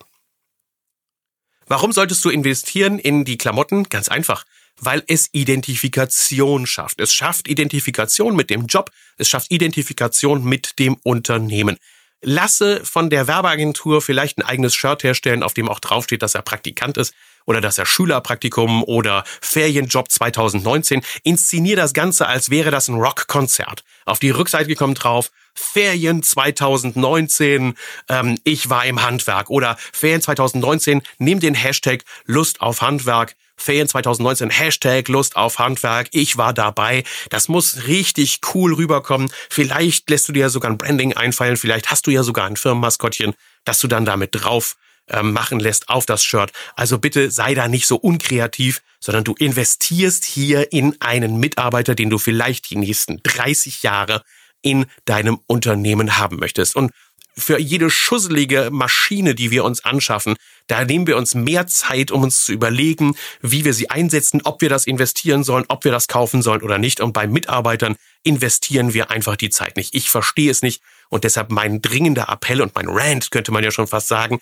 Warum 1.67 1.93
solltest 1.93 2.25
du 2.25 2.31
investieren 2.31 2.99
in 2.99 3.25
die 3.25 3.39
Klamotten? 3.39 3.85
Ganz 3.85 4.09
einfach, 4.09 4.45
weil 4.79 5.03
es 5.07 5.29
Identifikation 5.33 6.67
schafft. 6.67 7.01
Es 7.01 7.15
schafft 7.15 7.49
Identifikation 7.49 8.37
mit 8.37 8.51
dem 8.51 8.67
Job, 8.67 8.91
es 9.17 9.29
schafft 9.29 9.51
Identifikation 9.51 10.45
mit 10.45 10.79
dem 10.79 10.97
Unternehmen. 11.05 11.79
Lasse 12.23 12.85
von 12.85 13.11
der 13.11 13.27
Werbeagentur 13.27 14.01
vielleicht 14.01 14.39
ein 14.39 14.43
eigenes 14.43 14.75
Shirt 14.75 15.03
herstellen, 15.03 15.43
auf 15.43 15.55
dem 15.55 15.69
auch 15.69 15.81
draufsteht, 15.81 16.23
dass 16.23 16.35
er 16.35 16.43
Praktikant 16.43 16.97
ist 16.97 17.15
oder 17.47 17.61
dass 17.61 17.79
er 17.79 17.87
Schülerpraktikum 17.87 18.83
oder 18.85 19.25
Ferienjob 19.41 20.11
2019. 20.11 21.03
Inszenier 21.23 21.77
das 21.77 21.93
Ganze, 21.93 22.27
als 22.27 22.51
wäre 22.51 22.71
das 22.71 22.89
ein 22.89 22.95
Rockkonzert. 22.95 23.85
Auf 24.07 24.19
die 24.19 24.31
Rückseite 24.31 24.75
kommt 24.75 25.05
drauf, 25.05 25.31
Ferien 25.55 26.23
2019, 26.23 27.75
ähm, 28.09 28.39
ich 28.45 28.71
war 28.71 28.85
im 28.87 29.03
Handwerk 29.03 29.51
oder 29.51 29.77
Ferien 29.93 30.23
2019, 30.23 31.03
nimm 31.19 31.41
den 31.41 31.55
Hashtag 31.55 32.05
Lust 32.25 32.61
auf 32.61 32.81
Handwerk, 32.81 33.37
Ferien 33.57 33.89
2019, 33.89 34.51
Hashtag 34.51 35.09
Lust 35.09 35.37
auf 35.37 35.59
Handwerk, 35.59 36.09
ich 36.13 36.37
war 36.37 36.53
dabei. 36.53 37.05
Das 37.31 37.49
muss 37.49 37.87
richtig 37.87 38.41
cool 38.55 38.75
rüberkommen. 38.75 39.31
Vielleicht 39.49 40.11
lässt 40.11 40.29
du 40.29 40.33
dir 40.33 40.51
sogar 40.51 40.71
ein 40.71 40.79
Branding 40.79 41.15
einfallen, 41.15 41.57
vielleicht 41.57 41.91
hast 41.91 42.07
du 42.07 42.11
ja 42.11 42.23
sogar 42.23 42.47
ein 42.47 42.57
Firmenmaskottchen, 42.57 43.35
dass 43.65 43.79
du 43.79 43.89
dann 43.89 44.05
damit 44.05 44.31
drauf 44.33 44.77
ähm, 45.09 45.33
machen 45.33 45.61
lässt 45.61 45.89
auf 45.89 46.07
das 46.07 46.25
Shirt. 46.25 46.53
Also 46.77 46.99
bitte 46.99 47.31
sei 47.31 47.55
da 47.55 47.69
nicht 47.69 47.87
so 47.87 47.97
unkreativ, 47.97 48.83
sondern 49.01 49.25
du 49.25 49.35
investierst 49.39 50.25
hier 50.25 50.73
in 50.73 51.01
einen 51.01 51.39
Mitarbeiter, 51.39 51.95
den 51.95 52.11
du 52.11 52.19
vielleicht 52.19 52.71
die 52.71 52.77
nächsten 52.77 53.21
30 53.23 53.83
Jahre 53.83 54.23
in 54.63 54.87
deinem 55.05 55.41
Unternehmen 55.47 56.17
haben 56.17 56.37
möchtest. 56.37 56.75
Und 56.75 56.91
für 57.37 57.59
jede 57.59 57.91
schusselige 57.91 58.71
Maschine, 58.71 59.35
die 59.35 59.51
wir 59.51 59.65
uns 59.65 59.85
anschaffen, 59.85 60.37
da 60.67 60.85
nehmen 60.85 61.07
wir 61.07 61.17
uns 61.17 61.35
mehr 61.35 61.67
Zeit, 61.67 62.11
um 62.11 62.23
uns 62.23 62.45
zu 62.45 62.53
überlegen, 62.53 63.17
wie 63.43 63.65
wir 63.65 63.75
sie 63.75 63.91
einsetzen, 63.91 64.41
ob 64.45 64.63
wir 64.63 64.69
das 64.69 64.87
investieren 64.87 65.45
sollen, 65.45 65.67
ob 65.69 65.85
wir 65.85 65.93
das 65.93 66.09
kaufen 66.09 66.41
sollen 66.41 66.63
oder 66.63 66.79
nicht. 66.79 67.01
Und 67.01 67.13
bei 67.13 67.27
Mitarbeitern 67.27 67.97
investieren 68.23 68.95
wir 68.95 69.11
einfach 69.11 69.37
die 69.37 69.51
Zeit 69.51 69.77
nicht. 69.77 69.95
Ich 69.95 70.09
verstehe 70.09 70.51
es 70.51 70.63
nicht 70.63 70.83
und 71.11 71.25
deshalb 71.25 71.51
mein 71.51 71.83
dringender 71.83 72.29
Appell 72.31 72.63
und 72.63 72.75
mein 72.75 72.89
Rant 72.89 73.31
könnte 73.31 73.53
man 73.53 73.63
ja 73.63 73.71
schon 73.71 73.87
fast 73.87 74.09
sagen, 74.09 74.41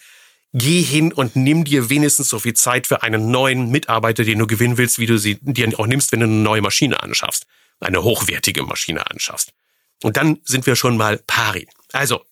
geh 0.52 0.82
hin 0.82 1.12
und 1.12 1.34
nimm 1.34 1.64
dir 1.64 1.90
wenigstens 1.90 2.28
so 2.28 2.38
viel 2.38 2.54
Zeit 2.54 2.86
für 2.86 3.02
einen 3.02 3.30
neuen 3.30 3.70
Mitarbeiter, 3.70 4.22
den 4.22 4.38
du 4.38 4.46
gewinnen 4.46 4.78
willst, 4.78 4.98
wie 4.98 5.06
du 5.06 5.18
sie 5.18 5.38
dir 5.40 5.68
auch 5.78 5.86
nimmst, 5.86 6.12
wenn 6.12 6.20
du 6.20 6.26
eine 6.26 6.34
neue 6.34 6.62
Maschine 6.62 7.02
anschaffst. 7.02 7.46
Eine 7.80 8.04
hochwertige 8.04 8.62
Maschine 8.62 9.10
anschaffst. 9.10 9.52
Und 10.02 10.16
dann 10.16 10.38
sind 10.44 10.66
wir 10.66 10.76
schon 10.76 10.96
mal 10.96 11.18
pari. 11.26 11.66
Also, 11.92 12.24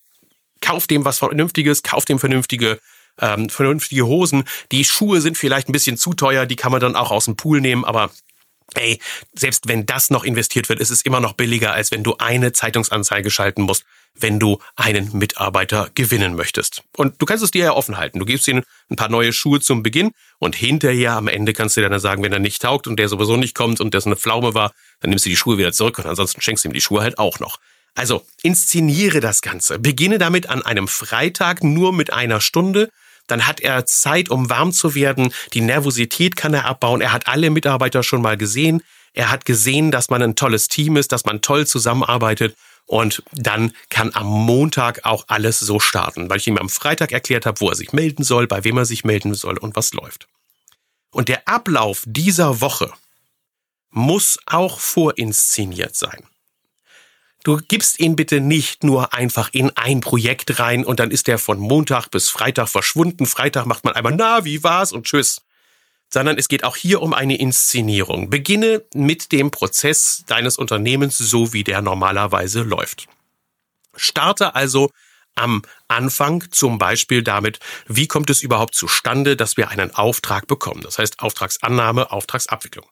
kauf 0.61 0.87
dem 0.87 1.03
was 1.03 1.17
Vernünftiges, 1.17 1.83
kauf 1.83 2.05
dem 2.05 2.19
vernünftige, 2.19 2.79
ähm, 3.19 3.49
vernünftige 3.49 4.05
Hosen. 4.05 4.43
Die 4.71 4.85
Schuhe 4.85 5.21
sind 5.21 5.37
vielleicht 5.37 5.69
ein 5.69 5.73
bisschen 5.73 5.97
zu 5.97 6.13
teuer, 6.13 6.45
die 6.45 6.55
kann 6.55 6.71
man 6.71 6.81
dann 6.81 6.95
auch 6.95 7.11
aus 7.11 7.25
dem 7.25 7.35
Pool 7.35 7.61
nehmen, 7.61 7.85
aber 7.85 8.11
ey, 8.75 8.99
selbst 9.33 9.67
wenn 9.67 9.85
das 9.85 10.09
noch 10.09 10.23
investiert 10.23 10.69
wird, 10.69 10.79
ist 10.79 10.91
es 10.91 11.01
immer 11.01 11.19
noch 11.19 11.33
billiger, 11.33 11.73
als 11.73 11.91
wenn 11.91 12.03
du 12.03 12.15
eine 12.17 12.53
Zeitungsanzeige 12.53 13.29
schalten 13.29 13.63
musst, 13.63 13.83
wenn 14.15 14.39
du 14.39 14.59
einen 14.75 15.17
Mitarbeiter 15.17 15.89
gewinnen 15.93 16.35
möchtest. 16.35 16.83
Und 16.97 17.21
du 17.21 17.25
kannst 17.25 17.43
es 17.43 17.51
dir 17.51 17.65
ja 17.65 17.73
offen 17.73 17.97
halten. 17.97 18.19
Du 18.19 18.25
gibst 18.25 18.47
ihnen 18.47 18.63
ein 18.89 18.95
paar 18.95 19.09
neue 19.09 19.33
Schuhe 19.33 19.59
zum 19.61 19.83
Beginn 19.83 20.11
und 20.39 20.55
hinterher 20.55 21.13
am 21.13 21.27
Ende 21.27 21.53
kannst 21.53 21.77
du 21.77 21.81
dann 21.81 21.97
sagen, 21.99 22.23
wenn 22.23 22.33
er 22.33 22.39
nicht 22.39 22.61
taugt 22.61 22.87
und 22.87 22.97
der 22.97 23.07
sowieso 23.07 23.37
nicht 23.37 23.55
kommt 23.55 23.79
und 23.79 23.93
das 23.93 24.05
eine 24.05 24.15
Pflaume 24.15 24.53
war, 24.53 24.73
dann 24.99 25.09
nimmst 25.09 25.25
du 25.25 25.29
die 25.29 25.37
Schuhe 25.37 25.57
wieder 25.57 25.71
zurück 25.71 25.97
und 25.99 26.05
ansonsten 26.05 26.41
schenkst 26.41 26.65
du 26.65 26.69
ihm 26.69 26.73
die 26.73 26.81
Schuhe 26.81 27.01
halt 27.01 27.17
auch 27.17 27.39
noch. 27.39 27.57
Also 27.95 28.25
inszeniere 28.41 29.19
das 29.19 29.41
Ganze. 29.41 29.79
Beginne 29.79 30.17
damit 30.17 30.49
an 30.49 30.61
einem 30.61 30.87
Freitag 30.87 31.63
nur 31.63 31.93
mit 31.93 32.13
einer 32.13 32.41
Stunde 32.41 32.89
dann 33.31 33.47
hat 33.47 33.61
er 33.61 33.85
Zeit, 33.85 34.29
um 34.29 34.49
warm 34.49 34.73
zu 34.73 34.93
werden. 34.93 35.33
Die 35.53 35.61
Nervosität 35.61 36.35
kann 36.35 36.53
er 36.53 36.65
abbauen. 36.65 36.99
Er 36.99 37.13
hat 37.13 37.27
alle 37.27 37.49
Mitarbeiter 37.49 38.03
schon 38.03 38.21
mal 38.21 38.35
gesehen. 38.35 38.83
Er 39.13 39.31
hat 39.31 39.45
gesehen, 39.45 39.89
dass 39.89 40.09
man 40.09 40.21
ein 40.21 40.35
tolles 40.35 40.67
Team 40.67 40.97
ist, 40.97 41.13
dass 41.13 41.23
man 41.23 41.41
toll 41.41 41.65
zusammenarbeitet. 41.65 42.55
Und 42.87 43.23
dann 43.31 43.71
kann 43.89 44.11
am 44.15 44.27
Montag 44.27 45.05
auch 45.05 45.25
alles 45.27 45.61
so 45.61 45.79
starten, 45.79 46.29
weil 46.29 46.39
ich 46.39 46.47
ihm 46.47 46.57
am 46.57 46.67
Freitag 46.67 47.13
erklärt 47.13 47.45
habe, 47.45 47.61
wo 47.61 47.69
er 47.69 47.75
sich 47.75 47.93
melden 47.93 48.23
soll, 48.23 48.47
bei 48.47 48.65
wem 48.65 48.77
er 48.77 48.85
sich 48.85 49.05
melden 49.05 49.33
soll 49.33 49.57
und 49.57 49.77
was 49.77 49.93
läuft. 49.93 50.27
Und 51.09 51.29
der 51.29 51.47
Ablauf 51.47 52.03
dieser 52.05 52.59
Woche 52.59 52.91
muss 53.91 54.39
auch 54.45 54.79
vorinszeniert 54.79 55.95
sein. 55.95 56.23
Du 57.43 57.57
gibst 57.57 57.99
ihn 57.99 58.15
bitte 58.15 58.39
nicht 58.39 58.83
nur 58.83 59.13
einfach 59.13 59.49
in 59.51 59.75
ein 59.75 60.01
Projekt 60.01 60.59
rein 60.59 60.85
und 60.85 60.99
dann 60.99 61.09
ist 61.09 61.27
der 61.27 61.39
von 61.39 61.57
Montag 61.57 62.09
bis 62.09 62.29
Freitag 62.29 62.69
verschwunden. 62.69 63.25
Freitag 63.25 63.65
macht 63.65 63.83
man 63.83 63.95
einmal, 63.95 64.13
na, 64.15 64.45
wie 64.45 64.63
war's 64.63 64.91
und 64.91 65.07
tschüss. 65.07 65.41
Sondern 66.13 66.37
es 66.37 66.49
geht 66.49 66.63
auch 66.63 66.75
hier 66.75 67.01
um 67.01 67.13
eine 67.13 67.37
Inszenierung. 67.37 68.29
Beginne 68.29 68.83
mit 68.93 69.31
dem 69.31 69.49
Prozess 69.49 70.23
deines 70.27 70.57
Unternehmens, 70.57 71.17
so 71.17 71.51
wie 71.53 71.63
der 71.63 71.81
normalerweise 71.81 72.61
läuft. 72.61 73.07
Starte 73.95 74.53
also 74.53 74.91
am 75.33 75.63
Anfang 75.87 76.43
zum 76.51 76.77
Beispiel 76.77 77.23
damit, 77.23 77.59
wie 77.87 78.07
kommt 78.07 78.29
es 78.29 78.43
überhaupt 78.43 78.75
zustande, 78.75 79.35
dass 79.35 79.57
wir 79.57 79.69
einen 79.69 79.95
Auftrag 79.95 80.45
bekommen. 80.45 80.81
Das 80.81 80.99
heißt 80.99 81.21
Auftragsannahme, 81.21 82.11
Auftragsabwicklung. 82.11 82.85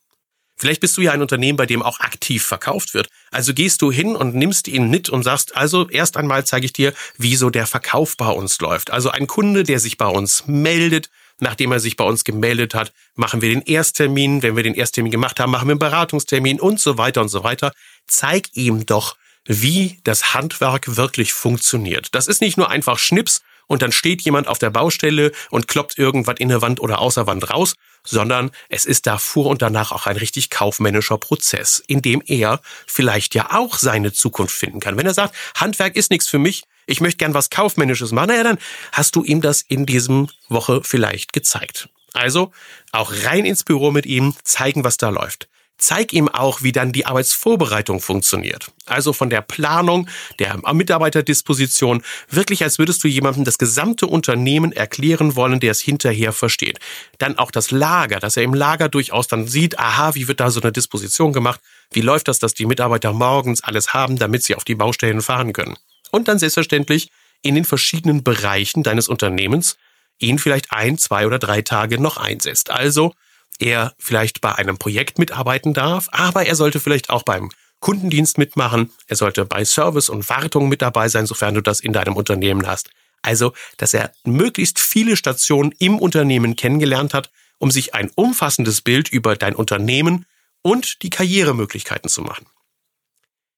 Vielleicht 0.59 0.81
bist 0.81 0.97
du 0.97 1.01
ja 1.01 1.11
ein 1.11 1.21
Unternehmen, 1.21 1.57
bei 1.57 1.65
dem 1.65 1.81
auch 1.81 1.99
aktiv 2.01 2.45
verkauft 2.45 2.93
wird. 2.93 3.07
Also 3.31 3.53
gehst 3.53 3.81
du 3.81 3.91
hin 3.91 4.15
und 4.15 4.35
nimmst 4.35 4.67
ihn 4.67 4.89
mit 4.89 5.09
und 5.09 5.23
sagst, 5.23 5.55
also 5.55 5.89
erst 5.89 6.17
einmal 6.17 6.45
zeige 6.45 6.65
ich 6.65 6.73
dir, 6.73 6.93
wieso 7.17 7.49
der 7.49 7.65
Verkauf 7.65 8.17
bei 8.17 8.29
uns 8.29 8.59
läuft. 8.59 8.91
Also 8.91 9.09
ein 9.09 9.27
Kunde, 9.27 9.63
der 9.63 9.79
sich 9.79 9.97
bei 9.97 10.07
uns 10.07 10.43
meldet, 10.47 11.09
nachdem 11.39 11.71
er 11.71 11.79
sich 11.79 11.95
bei 11.95 12.03
uns 12.03 12.25
gemeldet 12.25 12.75
hat, 12.75 12.91
machen 13.15 13.41
wir 13.41 13.49
den 13.49 13.61
Ersttermin. 13.61 14.43
Wenn 14.43 14.55
wir 14.55 14.63
den 14.63 14.75
Ersttermin 14.75 15.11
gemacht 15.11 15.39
haben, 15.39 15.51
machen 15.51 15.67
wir 15.67 15.73
einen 15.73 15.79
Beratungstermin 15.79 16.59
und 16.59 16.79
so 16.79 16.97
weiter 16.97 17.21
und 17.21 17.29
so 17.29 17.43
weiter. 17.43 17.71
Zeig 18.05 18.49
ihm 18.53 18.85
doch, 18.85 19.15
wie 19.45 19.99
das 20.03 20.33
Handwerk 20.33 20.97
wirklich 20.97 21.33
funktioniert. 21.33 22.09
Das 22.13 22.27
ist 22.27 22.41
nicht 22.41 22.57
nur 22.57 22.69
einfach 22.69 22.99
Schnips 22.99 23.41
und 23.69 23.83
dann 23.83 23.93
steht 23.93 24.21
jemand 24.23 24.47
auf 24.47 24.59
der 24.59 24.71
Baustelle 24.71 25.31
und 25.49 25.69
kloppt 25.69 25.97
irgendwas 25.97 26.35
in 26.39 26.49
der 26.49 26.61
Wand 26.61 26.81
oder 26.81 26.99
außer 26.99 27.27
Wand 27.27 27.49
raus, 27.49 27.75
sondern 28.03 28.51
es 28.67 28.85
ist 28.85 29.07
davor 29.07 29.45
und 29.45 29.61
danach 29.61 29.91
auch 29.91 30.07
ein 30.07 30.17
richtig 30.17 30.49
kaufmännischer 30.49 31.17
Prozess, 31.17 31.81
in 31.87 32.01
dem 32.01 32.21
er 32.25 32.61
vielleicht 32.87 33.35
ja 33.35 33.51
auch 33.51 33.77
seine 33.77 34.11
Zukunft 34.11 34.55
finden 34.55 34.79
kann. 34.79 34.97
Wenn 34.97 35.05
er 35.05 35.13
sagt, 35.13 35.35
Handwerk 35.55 35.95
ist 35.95 36.09
nichts 36.09 36.27
für 36.27 36.39
mich, 36.39 36.63
ich 36.87 36.99
möchte 36.99 37.17
gern 37.17 37.35
was 37.35 37.51
Kaufmännisches 37.51 38.11
machen, 38.11 38.29
naja, 38.29 38.43
dann 38.43 38.57
hast 38.91 39.15
du 39.15 39.23
ihm 39.23 39.41
das 39.41 39.61
in 39.61 39.85
diesem 39.85 40.29
Woche 40.49 40.81
vielleicht 40.83 41.31
gezeigt. 41.31 41.89
Also 42.13 42.51
auch 42.91 43.13
rein 43.23 43.45
ins 43.45 43.63
Büro 43.63 43.91
mit 43.91 44.07
ihm, 44.07 44.33
zeigen, 44.43 44.83
was 44.83 44.97
da 44.97 45.09
läuft. 45.09 45.47
Zeig 45.79 46.11
ihm 46.11 46.27
auch, 46.27 46.61
wie 46.61 46.73
dann 46.73 46.91
die 46.91 47.05
Arbeitsvorbereitung 47.05 48.01
funktioniert. 48.01 48.71
Also 48.85 49.13
von 49.13 49.29
der 49.29 49.41
Planung, 49.41 50.09
der 50.37 50.59
Mitarbeiterdisposition, 50.73 52.03
wirklich 52.29 52.63
als 52.63 52.79
würdest 52.79 53.03
du 53.03 53.07
jemandem 53.07 53.45
das 53.45 53.57
gesamte 53.57 54.05
Unternehmen 54.05 54.73
erklären 54.73 55.37
wollen, 55.37 55.61
der 55.61 55.71
es 55.71 55.79
hinterher 55.79 56.33
versteht. 56.33 56.79
Dann 57.17 57.37
auch 57.37 57.49
das 57.49 57.71
Lager, 57.71 58.19
dass 58.19 58.35
er 58.35 58.43
im 58.43 58.53
Lager 58.53 58.89
durchaus 58.89 59.27
dann 59.27 59.47
sieht, 59.47 59.79
aha, 59.79 60.15
wie 60.15 60.27
wird 60.27 60.41
da 60.41 60.51
so 60.51 60.59
eine 60.61 60.73
Disposition 60.73 61.31
gemacht? 61.31 61.61
Wie 61.91 62.01
läuft 62.01 62.27
das, 62.27 62.39
dass 62.39 62.53
die 62.53 62.65
Mitarbeiter 62.65 63.13
morgens 63.13 63.63
alles 63.63 63.93
haben, 63.93 64.17
damit 64.17 64.43
sie 64.43 64.55
auf 64.55 64.65
die 64.65 64.75
Baustellen 64.75 65.21
fahren 65.21 65.53
können? 65.53 65.77
Und 66.11 66.27
dann 66.27 66.39
selbstverständlich 66.39 67.09
in 67.41 67.55
den 67.55 67.65
verschiedenen 67.65 68.23
Bereichen 68.23 68.83
deines 68.83 69.07
Unternehmens 69.07 69.77
ihn 70.19 70.39
vielleicht 70.39 70.71
ein, 70.73 70.97
zwei 70.97 71.25
oder 71.25 71.39
drei 71.39 71.61
Tage 71.61 72.01
noch 72.01 72.17
einsetzt. 72.17 72.69
Also 72.69 73.13
er 73.59 73.93
vielleicht 73.99 74.41
bei 74.41 74.55
einem 74.55 74.77
Projekt 74.77 75.19
mitarbeiten 75.19 75.73
darf, 75.73 76.07
aber 76.11 76.45
er 76.45 76.55
sollte 76.55 76.79
vielleicht 76.79 77.09
auch 77.09 77.23
beim 77.23 77.49
Kundendienst 77.79 78.37
mitmachen, 78.37 78.91
er 79.07 79.15
sollte 79.15 79.45
bei 79.45 79.63
Service 79.63 80.09
und 80.09 80.27
Wartung 80.29 80.67
mit 80.67 80.81
dabei 80.81 81.07
sein, 81.07 81.25
sofern 81.25 81.53
du 81.53 81.61
das 81.61 81.79
in 81.79 81.93
deinem 81.93 82.15
Unternehmen 82.15 82.67
hast. 82.67 82.89
Also, 83.21 83.53
dass 83.77 83.93
er 83.93 84.11
möglichst 84.23 84.79
viele 84.79 85.15
Stationen 85.15 85.73
im 85.79 85.99
Unternehmen 85.99 86.55
kennengelernt 86.55 87.13
hat, 87.13 87.31
um 87.57 87.71
sich 87.71 87.93
ein 87.93 88.11
umfassendes 88.15 88.81
Bild 88.81 89.09
über 89.09 89.35
dein 89.35 89.55
Unternehmen 89.55 90.25
und 90.61 91.03
die 91.03 91.09
Karrieremöglichkeiten 91.09 92.09
zu 92.09 92.21
machen. 92.21 92.47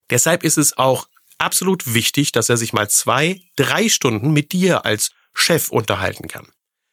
Deshalb 0.09 0.43
ist 0.43 0.57
es 0.57 0.77
auch 0.77 1.07
absolut 1.37 1.93
wichtig, 1.93 2.31
dass 2.31 2.49
er 2.49 2.57
sich 2.57 2.73
mal 2.73 2.89
zwei, 2.89 3.41
drei 3.55 3.89
Stunden 3.89 4.31
mit 4.31 4.51
dir 4.51 4.85
als 4.85 5.11
Chef 5.33 5.69
unterhalten 5.69 6.27
kann. 6.27 6.47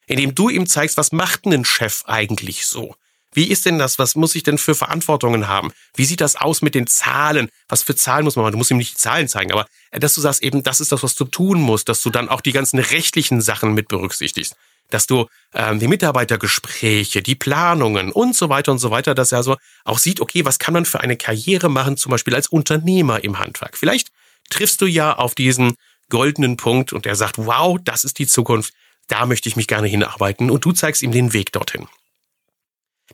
Indem 0.08 0.34
du 0.34 0.48
ihm 0.48 0.66
zeigst, 0.66 0.96
was 0.96 1.12
macht 1.12 1.44
denn 1.44 1.52
ein 1.52 1.64
Chef 1.64 2.02
eigentlich 2.06 2.66
so? 2.66 2.96
Wie 3.32 3.48
ist 3.48 3.66
denn 3.66 3.78
das? 3.78 3.98
Was 3.98 4.14
muss 4.14 4.34
ich 4.34 4.42
denn 4.42 4.56
für 4.56 4.74
Verantwortungen 4.74 5.48
haben? 5.48 5.70
Wie 5.94 6.06
sieht 6.06 6.22
das 6.22 6.34
aus 6.34 6.62
mit 6.62 6.74
den 6.74 6.86
Zahlen? 6.86 7.50
Was 7.68 7.82
für 7.82 7.94
Zahlen 7.94 8.24
muss 8.24 8.36
man 8.36 8.42
machen? 8.42 8.52
Du 8.52 8.58
musst 8.58 8.70
ihm 8.70 8.78
nicht 8.78 8.94
die 8.94 8.98
Zahlen 8.98 9.28
zeigen, 9.28 9.52
aber 9.52 9.66
äh, 9.90 10.00
dass 10.00 10.14
du 10.14 10.22
sagst 10.22 10.42
eben, 10.42 10.62
das 10.62 10.80
ist 10.80 10.92
das, 10.92 11.02
was 11.02 11.14
du 11.14 11.26
tun 11.26 11.60
musst, 11.60 11.90
dass 11.90 12.02
du 12.02 12.10
dann 12.10 12.28
auch 12.30 12.40
die 12.40 12.52
ganzen 12.52 12.78
rechtlichen 12.78 13.42
Sachen 13.42 13.74
mit 13.74 13.88
berücksichtigst. 13.88 14.56
Dass 14.88 15.06
du 15.06 15.26
ähm, 15.52 15.78
die 15.78 15.88
Mitarbeitergespräche, 15.88 17.20
die 17.20 17.34
Planungen 17.34 18.10
und 18.10 18.34
so 18.34 18.48
weiter 18.48 18.72
und 18.72 18.78
so 18.78 18.90
weiter, 18.90 19.14
dass 19.14 19.32
er 19.32 19.38
also 19.38 19.56
auch 19.84 19.98
sieht, 19.98 20.22
okay, 20.22 20.46
was 20.46 20.58
kann 20.58 20.72
man 20.72 20.86
für 20.86 21.00
eine 21.00 21.18
Karriere 21.18 21.68
machen, 21.68 21.98
zum 21.98 22.10
Beispiel 22.10 22.34
als 22.34 22.48
Unternehmer 22.48 23.22
im 23.22 23.38
Handwerk. 23.38 23.76
Vielleicht 23.76 24.08
triffst 24.48 24.80
du 24.80 24.86
ja 24.86 25.14
auf 25.14 25.34
diesen 25.34 25.74
goldenen 26.08 26.56
Punkt 26.56 26.94
und 26.94 27.04
er 27.04 27.16
sagt, 27.16 27.36
wow, 27.36 27.78
das 27.84 28.04
ist 28.04 28.18
die 28.18 28.26
Zukunft, 28.26 28.72
da 29.08 29.26
möchte 29.26 29.48
ich 29.48 29.56
mich 29.56 29.66
gerne 29.66 29.88
hinarbeiten 29.88 30.50
und 30.50 30.64
du 30.64 30.72
zeigst 30.72 31.02
ihm 31.02 31.12
den 31.12 31.32
Weg 31.32 31.52
dorthin. 31.52 31.88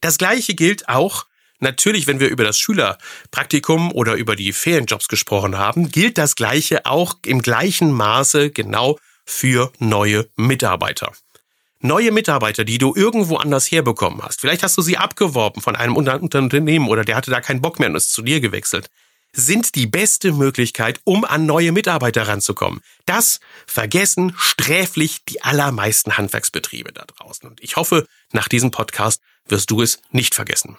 Das 0.00 0.18
gleiche 0.18 0.54
gilt 0.54 0.88
auch 0.88 1.26
Natürlich, 1.60 2.06
wenn 2.06 2.20
wir 2.20 2.28
über 2.28 2.44
das 2.44 2.58
Schülerpraktikum 2.58 3.92
oder 3.92 4.14
über 4.14 4.36
die 4.36 4.52
Ferienjobs 4.52 5.08
gesprochen 5.08 5.56
haben, 5.56 5.90
gilt 5.90 6.18
das 6.18 6.34
Gleiche 6.34 6.84
auch 6.84 7.14
im 7.24 7.40
gleichen 7.40 7.90
Maße 7.92 8.50
genau 8.50 8.98
für 9.24 9.72
neue 9.78 10.28
Mitarbeiter. 10.36 11.12
Neue 11.80 12.12
Mitarbeiter, 12.12 12.64
die 12.64 12.78
du 12.78 12.94
irgendwo 12.94 13.36
anders 13.36 13.70
herbekommen 13.70 14.20
hast. 14.22 14.40
Vielleicht 14.40 14.62
hast 14.62 14.76
du 14.76 14.82
sie 14.82 14.98
abgeworben 14.98 15.62
von 15.62 15.76
einem 15.76 15.96
Unternehmen 15.96 16.88
oder 16.88 17.04
der 17.04 17.16
hatte 17.16 17.30
da 17.30 17.40
keinen 17.40 17.62
Bock 17.62 17.78
mehr 17.78 17.88
und 17.88 17.94
ist 17.94 18.12
zu 18.12 18.22
dir 18.22 18.40
gewechselt 18.40 18.90
sind 19.34 19.74
die 19.74 19.86
beste 19.86 20.32
Möglichkeit, 20.32 21.00
um 21.04 21.24
an 21.24 21.44
neue 21.44 21.72
Mitarbeiter 21.72 22.26
ranzukommen. 22.28 22.80
Das 23.04 23.40
vergessen 23.66 24.34
sträflich 24.38 25.24
die 25.28 25.42
allermeisten 25.42 26.16
Handwerksbetriebe 26.16 26.92
da 26.92 27.04
draußen. 27.04 27.48
Und 27.48 27.62
ich 27.62 27.76
hoffe, 27.76 28.06
nach 28.32 28.48
diesem 28.48 28.70
Podcast 28.70 29.20
wirst 29.46 29.70
du 29.70 29.82
es 29.82 30.00
nicht 30.10 30.34
vergessen. 30.34 30.76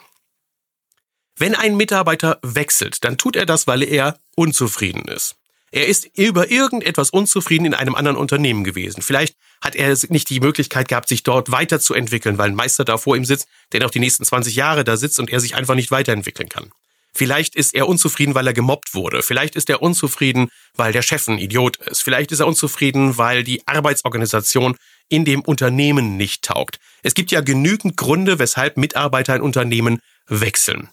Wenn 1.38 1.54
ein 1.54 1.76
Mitarbeiter 1.76 2.40
wechselt, 2.42 3.04
dann 3.04 3.18
tut 3.18 3.36
er 3.36 3.46
das, 3.46 3.68
weil 3.68 3.84
er 3.84 4.18
unzufrieden 4.36 5.06
ist. 5.10 5.36
Er 5.72 5.88
ist 5.88 6.08
über 6.18 6.50
irgendetwas 6.50 7.10
unzufrieden 7.10 7.66
in 7.66 7.74
einem 7.74 7.96
anderen 7.96 8.16
Unternehmen 8.16 8.64
gewesen. 8.64 9.02
Vielleicht 9.02 9.36
hat 9.62 9.76
er 9.76 9.98
nicht 10.08 10.30
die 10.30 10.40
Möglichkeit 10.40 10.88
gehabt, 10.88 11.10
sich 11.10 11.24
dort 11.24 11.52
weiterzuentwickeln, 11.52 12.38
weil 12.38 12.52
ein 12.52 12.56
Meister 12.56 12.86
da 12.86 12.98
vor 12.98 13.18
ihm 13.18 13.26
sitzt, 13.26 13.50
der 13.74 13.82
noch 13.82 13.92
die 13.92 14.00
nächsten 14.00 14.24
20 14.24 14.56
Jahre 14.56 14.86
da 14.86 14.96
sitzt 14.96 15.20
und 15.20 15.30
er 15.30 15.42
sich 15.42 15.56
einfach 15.56 15.76
nicht 15.76 15.92
weiterentwickeln 15.92 16.48
kann. 16.48 16.72
Vielleicht 17.16 17.56
ist 17.56 17.74
er 17.74 17.88
unzufrieden, 17.88 18.36
weil 18.36 18.46
er 18.46 18.54
gemobbt 18.54 18.94
wurde. 18.94 19.24
Vielleicht 19.24 19.56
ist 19.56 19.70
er 19.70 19.82
unzufrieden, 19.82 20.50
weil 20.76 20.92
der 20.92 21.02
Chef 21.02 21.28
ein 21.30 21.38
Idiot 21.38 21.78
ist. 21.78 22.04
Vielleicht 22.04 22.34
ist 22.34 22.42
er 22.42 22.48
unzufrieden, 22.48 23.18
weil 23.18 23.44
die 23.46 23.66
Arbeitsorganisation 23.66 24.76
in 25.08 25.24
dem 25.24 25.42
Unternehmen 25.42 26.18
nicht 26.18 26.44
taugt. 26.44 26.78
Es 27.04 27.14
gibt 27.14 27.32
ja 27.32 27.40
genügend 27.40 27.96
Gründe, 27.96 28.38
weshalb 28.38 28.76
Mitarbeiter 28.76 29.34
ein 29.34 29.42
Unternehmen 29.42 30.00
wechseln. 30.28 30.90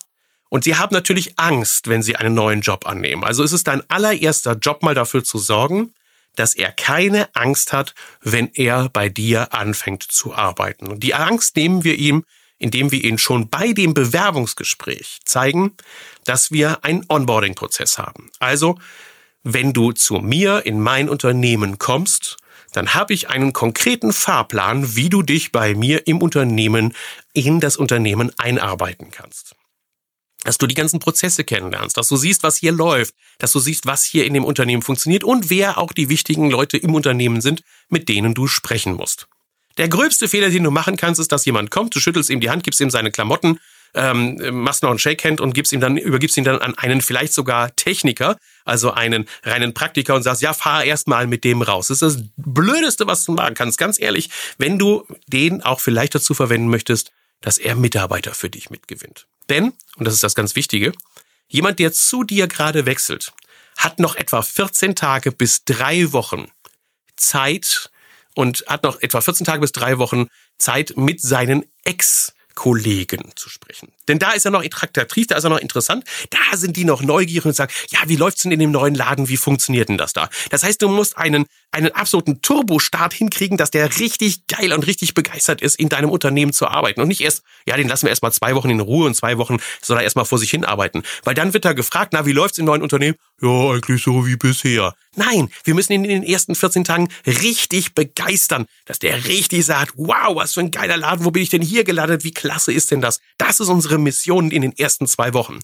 Und 0.49 0.65
sie 0.65 0.77
haben 0.77 0.95
natürlich 0.95 1.39
Angst, 1.39 1.89
wenn 1.89 2.03
sie 2.03 2.15
einen 2.15 2.35
neuen 2.35 2.61
Job 2.61 2.87
annehmen. 2.87 3.25
Also 3.25 3.43
ist 3.43 3.53
es 3.53 3.65
dein 3.65 3.83
allererster 3.91 4.53
Job 4.53 4.83
mal 4.83 4.95
dafür 4.95 5.25
zu 5.25 5.39
sorgen, 5.39 5.93
dass 6.37 6.55
er 6.55 6.71
keine 6.71 7.35
Angst 7.35 7.73
hat, 7.73 7.95
wenn 8.21 8.49
er 8.55 8.89
bei 8.91 9.09
dir 9.09 9.55
anfängt 9.55 10.03
zu 10.05 10.35
arbeiten. 10.35 10.87
Und 10.87 11.03
die 11.03 11.15
Angst 11.15 11.57
nehmen 11.57 11.85
wir 11.85 11.97
ihm, 11.97 12.25
indem 12.63 12.93
wir 12.93 13.03
ihn 13.03 13.19
schon 13.19 13.49
bei 13.49 13.73
dem 13.73 13.93
Bewerbungsgespräch 13.93 15.19
zeigen, 15.25 15.75
dass 16.25 16.51
wir 16.51 16.85
einen 16.85 17.05
Onboarding-Prozess 17.09 17.99
haben. 17.99 18.31
Also, 18.39 18.79
wenn 19.43 19.73
du 19.73 19.93
zu 19.93 20.15
mir 20.15 20.65
in 20.67 20.81
mein 20.81 21.09
Unternehmen 21.09 21.79
kommst, 21.79 22.37
dann 22.73 22.95
habe 22.95 23.13
ich 23.13 23.29
einen 23.29 23.53
konkreten 23.53 24.13
Fahrplan, 24.13 24.97
wie 24.97 25.11
du 25.11 25.23
dich 25.23 25.53
bei 25.53 25.75
mir 25.75 26.07
im 26.07 26.23
Unternehmen 26.23 26.95
in 27.33 27.61
das 27.61 27.77
Unternehmen 27.77 28.33
einarbeiten 28.39 29.11
kannst. 29.11 29.55
Dass 30.45 30.59
du 30.59 30.67
die 30.67 30.75
ganzen 30.75 30.99
Prozesse 30.99 31.45
kennenlernst, 31.45 31.97
dass 31.97 32.09
du 32.09 32.17
siehst, 32.17 32.43
was 32.43 32.57
hier 32.57 32.73
läuft, 32.73 33.15
dass 33.39 33.53
du 33.53 33.61
siehst, 33.61 33.87
was 33.87 34.05
hier 34.05 34.25
in 34.27 34.35
dem 34.35 34.45
Unternehmen 34.45 34.83
funktioniert 34.83 35.23
und 35.23 35.51
wer 35.51 35.79
auch 35.79 35.93
die 35.93 36.09
wichtigen 36.09 36.51
Leute 36.51 36.79
im 36.79 36.95
Unternehmen 36.95 37.41
sind, 37.41 37.63
mit 37.89 38.09
denen 38.09 38.35
du 38.35 38.49
sprechen 38.49 38.95
musst. 38.95 39.29
Der 39.77 39.89
gröbste 39.89 40.29
Fehler, 40.29 40.51
den 40.51 40.65
du 40.65 40.71
machen 40.71 40.97
kannst, 40.97 41.21
ist, 41.21 41.33
dass 41.33 41.45
jemand 41.45 41.71
kommt, 41.71 41.95
du 41.95 42.01
schüttelst 42.01 42.31
ihm 42.31 42.41
die 42.41 42.51
Hand, 42.51 42.65
gibst 42.65 42.81
ihm 42.81 42.91
seine 42.91 43.11
Klamotten, 43.11 43.59
ähm, 43.95 44.39
machst 44.63 44.83
noch 44.83 44.91
ein 44.91 44.99
Shakehand 44.99 45.41
und 45.41 45.55
gibst 45.55 45.73
ihm 45.73 45.81
dann, 45.81 45.97
übergibst 45.97 46.37
ihn 46.37 46.45
dann 46.45 46.59
an 46.59 46.77
einen 46.77 47.01
vielleicht 47.01 47.33
sogar 47.33 47.75
Techniker, 47.77 48.37
also 48.65 48.93
einen 48.93 49.29
reinen 49.43 49.75
Praktiker 49.75 50.15
und 50.15 50.23
sagst, 50.23 50.43
ja, 50.43 50.55
fahr 50.55 50.85
erst 50.85 51.09
mal 51.09 51.27
mit 51.27 51.45
dem 51.45 51.63
raus. 51.63 51.89
Das 51.89 52.03
ist 52.03 52.17
das 52.17 52.25
Blödeste, 52.37 53.07
was 53.07 53.25
du 53.25 53.33
machen 53.33 53.55
kannst, 53.55 53.79
ganz 53.79 54.01
ehrlich, 54.01 54.31
wenn 54.59 54.79
du 54.79 55.07
den 55.27 55.63
auch 55.63 55.81
vielleicht 55.81 56.15
dazu 56.15 56.35
verwenden 56.35 56.69
möchtest, 56.69 57.13
dass 57.41 57.59
er 57.59 57.75
Mitarbeiter 57.75 58.35
für 58.35 58.49
dich 58.49 58.71
mitgewinnt. 58.71 59.27
Denn, 59.49 59.73
und 59.97 60.07
das 60.07 60.15
ist 60.15 60.23
das 60.23 60.35
ganz 60.35 60.55
Wichtige, 60.55 60.93
jemand, 61.49 61.79
der 61.79 61.93
zu 61.93 62.25
dir 62.25 62.47
gerade 62.47 62.87
wechselt, 62.87 63.33
hat 63.77 63.99
noch 63.99 64.17
etwa 64.17 64.43
14 64.43 64.95
Tage 64.95 65.33
bis 65.33 65.65
drei 65.65 66.13
Wochen 66.13 66.51
Zeit, 67.17 67.91
und 68.35 68.65
hat 68.67 68.83
noch 68.83 69.01
etwa 69.01 69.21
14 69.21 69.45
Tage 69.45 69.61
bis 69.61 69.73
drei 69.73 69.99
Wochen 69.99 70.29
Zeit, 70.59 70.95
mit 70.97 71.21
seinen 71.21 71.65
Ex 71.85 72.33
Kollegen 72.55 73.33
zu 73.37 73.49
sprechen. 73.49 73.93
Denn 74.09 74.19
da 74.19 74.33
ist 74.33 74.45
er 74.45 74.51
noch 74.51 74.65
attraktiv, 74.65 75.27
da 75.27 75.37
ist 75.37 75.45
er 75.45 75.51
noch 75.51 75.59
interessant, 75.59 76.05
da 76.31 76.57
sind 76.57 76.77
die 76.77 76.85
noch 76.85 77.03
neugierig 77.03 77.47
und 77.47 77.55
sagen, 77.55 77.73
ja, 77.91 78.01
wie 78.07 78.17
läuft's 78.17 78.43
denn 78.43 78.53
in 78.53 78.59
dem 78.59 78.71
neuen 78.71 78.95
Laden, 78.95 79.29
wie 79.29 79.37
funktioniert 79.37 79.89
denn 79.89 79.99
das 79.99 80.13
da? 80.13 80.29
Das 80.51 80.63
heißt, 80.63 80.83
du 80.83 80.89
musst 80.89 81.17
einen, 81.17 81.47
einen 81.73 81.93
absoluten 81.93 82.43
Turbostart 82.43 83.15
hinkriegen, 83.15 83.57
dass 83.57 83.71
der 83.71 83.99
richtig 83.99 84.47
geil 84.47 84.73
und 84.73 84.87
richtig 84.87 85.15
begeistert 85.15 85.63
ist, 85.63 85.79
in 85.79 85.89
deinem 85.89 86.11
Unternehmen 86.11 86.53
zu 86.53 86.69
arbeiten 86.69 87.01
und 87.01 87.09
nicht 87.09 87.23
erst, 87.23 87.43
ja, 87.67 87.77
den 87.77 87.89
lassen 87.89 88.05
wir 88.05 88.11
erstmal 88.11 88.33
zwei 88.33 88.55
Wochen 88.55 88.71
in 88.71 88.81
Ruhe 88.81 89.07
und 89.07 89.15
zwei 89.15 89.39
Wochen 89.39 89.57
soll 89.81 89.97
er 89.97 90.05
erstmal 90.05 90.27
vor 90.27 90.39
sich 90.39 90.51
hin 90.51 90.65
arbeiten. 90.65 91.03
Weil 91.25 91.35
dann 91.35 91.55
wird 91.55 91.65
er 91.65 91.75
gefragt, 91.75 92.13
na, 92.13 92.27
wie 92.27 92.33
läuft's 92.33 92.59
im 92.59 92.67
neuen 92.67 92.83
Unternehmen? 92.83 93.17
Ja, 93.41 93.71
eigentlich 93.73 94.03
so 94.03 94.27
wie 94.27 94.37
bisher. 94.37 94.95
Nein, 95.17 95.49
wir 95.65 95.75
müssen 95.75 95.93
ihn 95.93 96.05
in 96.05 96.23
den 96.23 96.23
ersten 96.23 96.55
14 96.55 96.85
Tagen 96.85 97.09
richtig 97.27 97.95
begeistern, 97.95 98.67
dass 98.85 98.99
der 98.99 99.27
richtig 99.27 99.65
sagt, 99.65 99.95
wow, 99.97 100.37
was 100.37 100.55
für 100.55 100.61
ein 100.61 100.71
geiler 100.71 100.97
Laden, 100.97 101.25
wo 101.25 101.31
bin 101.31 101.43
ich 101.43 101.51
denn 101.51 101.63
hier 101.63 101.85
gelandet, 101.85 102.25
wie 102.25 102.33
klasse 102.33 102.73
ist 102.73 102.91
denn 102.91 103.01
das? 103.01 103.21
Das 103.39 103.61
ist 103.61 103.69
unsere 103.69 103.99
Mission 103.99 104.51
in 104.51 104.63
den 104.63 104.77
ersten 104.77 105.07
zwei 105.07 105.33
Wochen. 105.33 105.61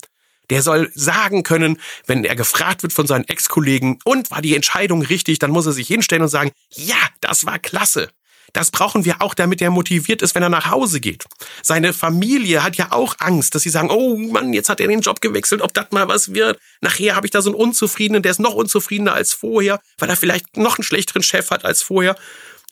Der 0.51 0.63
soll 0.63 0.91
sagen 0.95 1.43
können, 1.43 1.79
wenn 2.07 2.25
er 2.25 2.37
gefragt 2.37 2.83
wird 2.83 2.93
von 2.93 3.07
seinen 3.07 3.29
Ex-Kollegen, 3.29 3.99
und 4.05 4.31
war 4.31 4.43
die 4.43 4.55
Entscheidung 4.55 5.03
richtig, 5.03 5.39
dann 5.39 5.51
muss 5.51 5.67
er 5.67 5.73
sich 5.73 5.89
hinstellen 5.89 6.23
und 6.23 6.29
sagen, 6.29 6.53
ja, 6.71 6.97
das 7.21 7.45
war 7.45 7.59
klasse. 7.59 8.09
Das 8.53 8.71
brauchen 8.71 9.05
wir 9.05 9.21
auch, 9.21 9.35
damit 9.35 9.61
er 9.61 9.71
motiviert 9.71 10.23
ist, 10.23 10.35
wenn 10.35 10.43
er 10.43 10.49
nach 10.49 10.71
Hause 10.71 11.01
geht. 11.01 11.25
Seine 11.63 11.93
Familie 11.93 12.63
hat 12.63 12.77
ja 12.77 12.93
auch 12.93 13.17
Angst, 13.19 13.55
dass 13.55 13.63
sie 13.63 13.71
sagen, 13.71 13.91
oh 13.91 14.17
Mann, 14.17 14.53
jetzt 14.53 14.69
hat 14.69 14.81
er 14.81 14.89
den 14.89 15.01
Job 15.01 15.21
gewechselt, 15.21 15.61
ob 15.61 15.75
das 15.75 15.91
mal 15.91 16.09
was 16.09 16.33
wird. 16.33 16.59
Nachher 16.81 17.15
habe 17.15 17.27
ich 17.27 17.31
da 17.31 17.43
so 17.43 17.51
einen 17.51 17.61
Unzufriedenen, 17.61 18.23
der 18.23 18.31
ist 18.31 18.41
noch 18.41 18.55
unzufriedener 18.55 19.13
als 19.13 19.35
vorher, 19.35 19.81
weil 19.99 20.09
er 20.09 20.17
vielleicht 20.17 20.57
noch 20.57 20.79
einen 20.79 20.85
schlechteren 20.85 21.23
Chef 21.23 21.51
hat 21.51 21.65
als 21.65 21.83
vorher. 21.83 22.17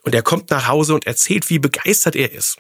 Und 0.03 0.15
er 0.15 0.23
kommt 0.23 0.51
nach 0.51 0.67
Hause 0.69 0.95
und 0.95 1.07
erzählt, 1.07 1.51
wie 1.51 1.59
begeistert 1.59 2.17
er 2.17 2.33
ist. 2.33 2.57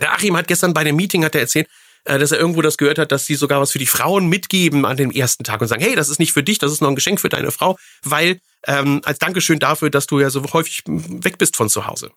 Der 0.00 0.12
Achim 0.12 0.36
hat 0.36 0.46
gestern 0.46 0.74
bei 0.74 0.82
einem 0.82 0.96
Meeting 0.96 1.24
hat 1.24 1.34
er 1.34 1.40
erzählt, 1.40 1.66
äh, 1.66 1.70
dass 2.06 2.32
er 2.32 2.38
irgendwo 2.38 2.62
das 2.62 2.78
gehört 2.78 2.98
hat, 2.98 3.12
dass 3.12 3.26
sie 3.26 3.34
sogar 3.34 3.60
was 3.60 3.72
für 3.72 3.78
die 3.78 3.86
Frauen 3.86 4.26
mitgeben 4.28 4.84
an 4.84 4.96
dem 4.96 5.10
ersten 5.10 5.44
Tag 5.44 5.60
und 5.60 5.68
sagen, 5.68 5.82
hey, 5.82 5.94
das 5.94 6.08
ist 6.08 6.18
nicht 6.18 6.32
für 6.32 6.42
dich, 6.42 6.58
das 6.58 6.72
ist 6.72 6.80
noch 6.80 6.88
ein 6.88 6.94
Geschenk 6.94 7.20
für 7.20 7.28
deine 7.28 7.50
Frau, 7.50 7.78
weil 8.02 8.40
ähm, 8.66 9.00
als 9.04 9.18
Dankeschön 9.18 9.58
dafür, 9.58 9.90
dass 9.90 10.06
du 10.06 10.20
ja 10.20 10.30
so 10.30 10.42
häufig 10.52 10.82
weg 10.86 11.38
bist 11.38 11.56
von 11.56 11.68
zu 11.68 11.86
Hause. 11.86 12.10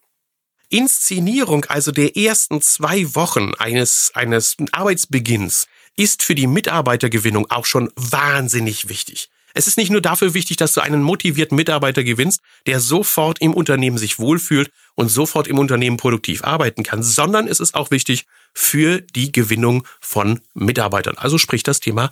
Inszenierung 0.70 1.66
also 1.66 1.92
der 1.92 2.16
ersten 2.16 2.62
zwei 2.62 3.16
Wochen 3.16 3.54
eines, 3.58 4.12
eines 4.14 4.56
Arbeitsbeginns 4.72 5.68
ist 5.96 6.24
für 6.24 6.36
die 6.36 6.48
Mitarbeitergewinnung 6.48 7.50
auch 7.50 7.66
schon 7.66 7.92
wahnsinnig 7.96 8.88
wichtig. 8.88 9.30
Es 9.60 9.68
ist 9.68 9.78
nicht 9.78 9.90
nur 9.90 10.00
dafür 10.00 10.34
wichtig, 10.34 10.56
dass 10.56 10.72
du 10.72 10.80
einen 10.80 11.04
motivierten 11.04 11.58
Mitarbeiter 11.58 12.06
gewinnst, 12.06 12.40
der 12.66 12.80
sofort 12.80 13.42
im 13.42 13.54
Unternehmen 13.54 13.98
sich 13.98 14.18
wohlfühlt 14.18 14.72
und 14.96 15.10
sofort 15.10 15.50
im 15.50 15.60
Unternehmen 15.60 15.98
produktiv 15.98 16.46
arbeiten 16.46 16.84
kann, 16.84 17.04
sondern 17.04 17.46
es 17.46 17.60
ist 17.60 17.76
auch 17.76 17.92
wichtig 17.92 18.26
für 18.54 19.02
die 19.02 19.34
Gewinnung 19.34 19.86
von 20.00 20.40
Mitarbeitern. 20.54 21.18
Also 21.18 21.38
sprich 21.38 21.64
das 21.64 21.82
Thema 21.82 22.10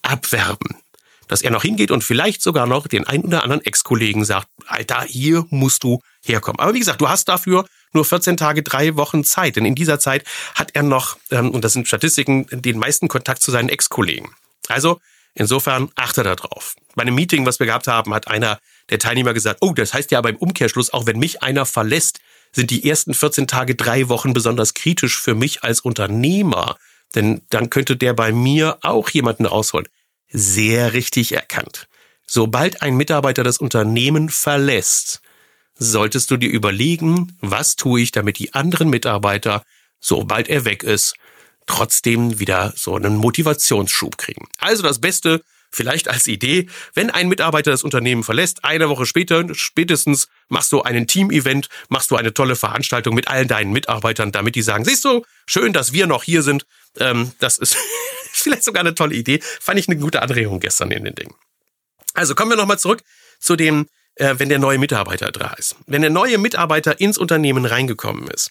Abwerben 0.00 0.76
dass 1.28 1.42
er 1.42 1.50
noch 1.50 1.62
hingeht 1.62 1.90
und 1.90 2.04
vielleicht 2.04 2.40
sogar 2.40 2.68
noch 2.68 2.86
den 2.86 3.04
ein 3.04 3.24
oder 3.24 3.42
anderen 3.42 3.64
Ex-Kollegen 3.64 4.24
sagt, 4.24 4.46
Alter, 4.68 5.02
hier 5.02 5.44
musst 5.50 5.82
du 5.82 6.00
herkommen. 6.24 6.60
Aber 6.60 6.72
wie 6.72 6.78
gesagt, 6.78 7.00
du 7.00 7.08
hast 7.08 7.28
dafür 7.28 7.66
nur 7.92 8.04
14 8.04 8.36
Tage, 8.36 8.62
drei 8.62 8.94
Wochen 8.94 9.24
Zeit. 9.24 9.56
Denn 9.56 9.64
in 9.64 9.74
dieser 9.74 9.98
Zeit 9.98 10.24
hat 10.54 10.70
er 10.74 10.84
noch, 10.84 11.16
ähm, 11.32 11.50
und 11.50 11.64
das 11.64 11.72
sind 11.72 11.88
Statistiken, 11.88 12.46
den 12.52 12.78
meisten 12.78 13.08
Kontakt 13.08 13.42
zu 13.42 13.50
seinen 13.50 13.70
Ex-Kollegen. 13.70 14.30
Also 14.68 15.00
Insofern 15.38 15.90
achte 15.96 16.22
da 16.22 16.34
drauf. 16.34 16.74
Bei 16.94 17.02
einem 17.02 17.14
Meeting, 17.14 17.44
was 17.44 17.60
wir 17.60 17.66
gehabt 17.66 17.88
haben, 17.88 18.14
hat 18.14 18.26
einer 18.26 18.58
der 18.88 18.98
Teilnehmer 18.98 19.34
gesagt, 19.34 19.58
oh, 19.60 19.74
das 19.74 19.92
heißt 19.92 20.10
ja 20.10 20.20
beim 20.22 20.36
Umkehrschluss, 20.36 20.92
auch 20.94 21.06
wenn 21.06 21.18
mich 21.18 21.42
einer 21.42 21.66
verlässt, 21.66 22.20
sind 22.52 22.70
die 22.70 22.88
ersten 22.88 23.12
14 23.12 23.46
Tage, 23.46 23.74
drei 23.74 24.08
Wochen 24.08 24.32
besonders 24.32 24.72
kritisch 24.72 25.20
für 25.20 25.34
mich 25.34 25.62
als 25.62 25.80
Unternehmer. 25.80 26.78
Denn 27.14 27.42
dann 27.50 27.68
könnte 27.68 27.98
der 27.98 28.14
bei 28.14 28.32
mir 28.32 28.78
auch 28.80 29.10
jemanden 29.10 29.44
rausholen. 29.44 29.88
Sehr 30.28 30.94
richtig 30.94 31.32
erkannt. 31.32 31.86
Sobald 32.26 32.80
ein 32.80 32.96
Mitarbeiter 32.96 33.44
das 33.44 33.58
Unternehmen 33.58 34.30
verlässt, 34.30 35.20
solltest 35.74 36.30
du 36.30 36.38
dir 36.38 36.48
überlegen, 36.48 37.36
was 37.42 37.76
tue 37.76 38.00
ich, 38.00 38.10
damit 38.10 38.38
die 38.38 38.54
anderen 38.54 38.88
Mitarbeiter, 38.88 39.62
sobald 40.00 40.48
er 40.48 40.64
weg 40.64 40.82
ist, 40.82 41.14
trotzdem 41.66 42.38
wieder 42.38 42.72
so 42.76 42.94
einen 42.94 43.16
Motivationsschub 43.16 44.18
kriegen. 44.18 44.48
Also 44.58 44.82
das 44.82 45.00
Beste, 45.00 45.42
vielleicht 45.70 46.08
als 46.08 46.26
Idee, 46.26 46.68
wenn 46.94 47.10
ein 47.10 47.28
Mitarbeiter 47.28 47.70
das 47.70 47.84
Unternehmen 47.84 48.22
verlässt, 48.22 48.64
eine 48.64 48.88
Woche 48.88 49.06
später, 49.06 49.44
spätestens 49.54 50.28
machst 50.48 50.72
du 50.72 50.82
einen 50.82 51.06
Team-Event, 51.06 51.68
machst 51.88 52.10
du 52.10 52.16
eine 52.16 52.32
tolle 52.32 52.56
Veranstaltung 52.56 53.14
mit 53.14 53.28
allen 53.28 53.48
deinen 53.48 53.72
Mitarbeitern, 53.72 54.32
damit 54.32 54.54
die 54.54 54.62
sagen, 54.62 54.84
siehst 54.84 55.04
du, 55.04 55.24
schön, 55.46 55.72
dass 55.72 55.92
wir 55.92 56.06
noch 56.06 56.22
hier 56.22 56.42
sind. 56.42 56.66
Ähm, 56.98 57.32
das 57.38 57.58
ist 57.58 57.76
vielleicht 58.32 58.64
sogar 58.64 58.80
eine 58.80 58.94
tolle 58.94 59.14
Idee. 59.14 59.40
Fand 59.60 59.78
ich 59.78 59.88
eine 59.88 59.98
gute 59.98 60.22
Anregung 60.22 60.60
gestern 60.60 60.90
in 60.90 61.04
den 61.04 61.14
Dingen. 61.14 61.34
Also 62.14 62.34
kommen 62.34 62.50
wir 62.50 62.56
nochmal 62.56 62.78
zurück 62.78 63.02
zu 63.38 63.56
dem, 63.56 63.88
äh, 64.14 64.34
wenn 64.38 64.48
der 64.48 64.58
neue 64.58 64.78
Mitarbeiter 64.78 65.30
da 65.30 65.52
ist. 65.54 65.76
Wenn 65.86 66.00
der 66.00 66.10
neue 66.10 66.38
Mitarbeiter 66.38 67.00
ins 67.00 67.18
Unternehmen 67.18 67.66
reingekommen 67.66 68.28
ist, 68.28 68.50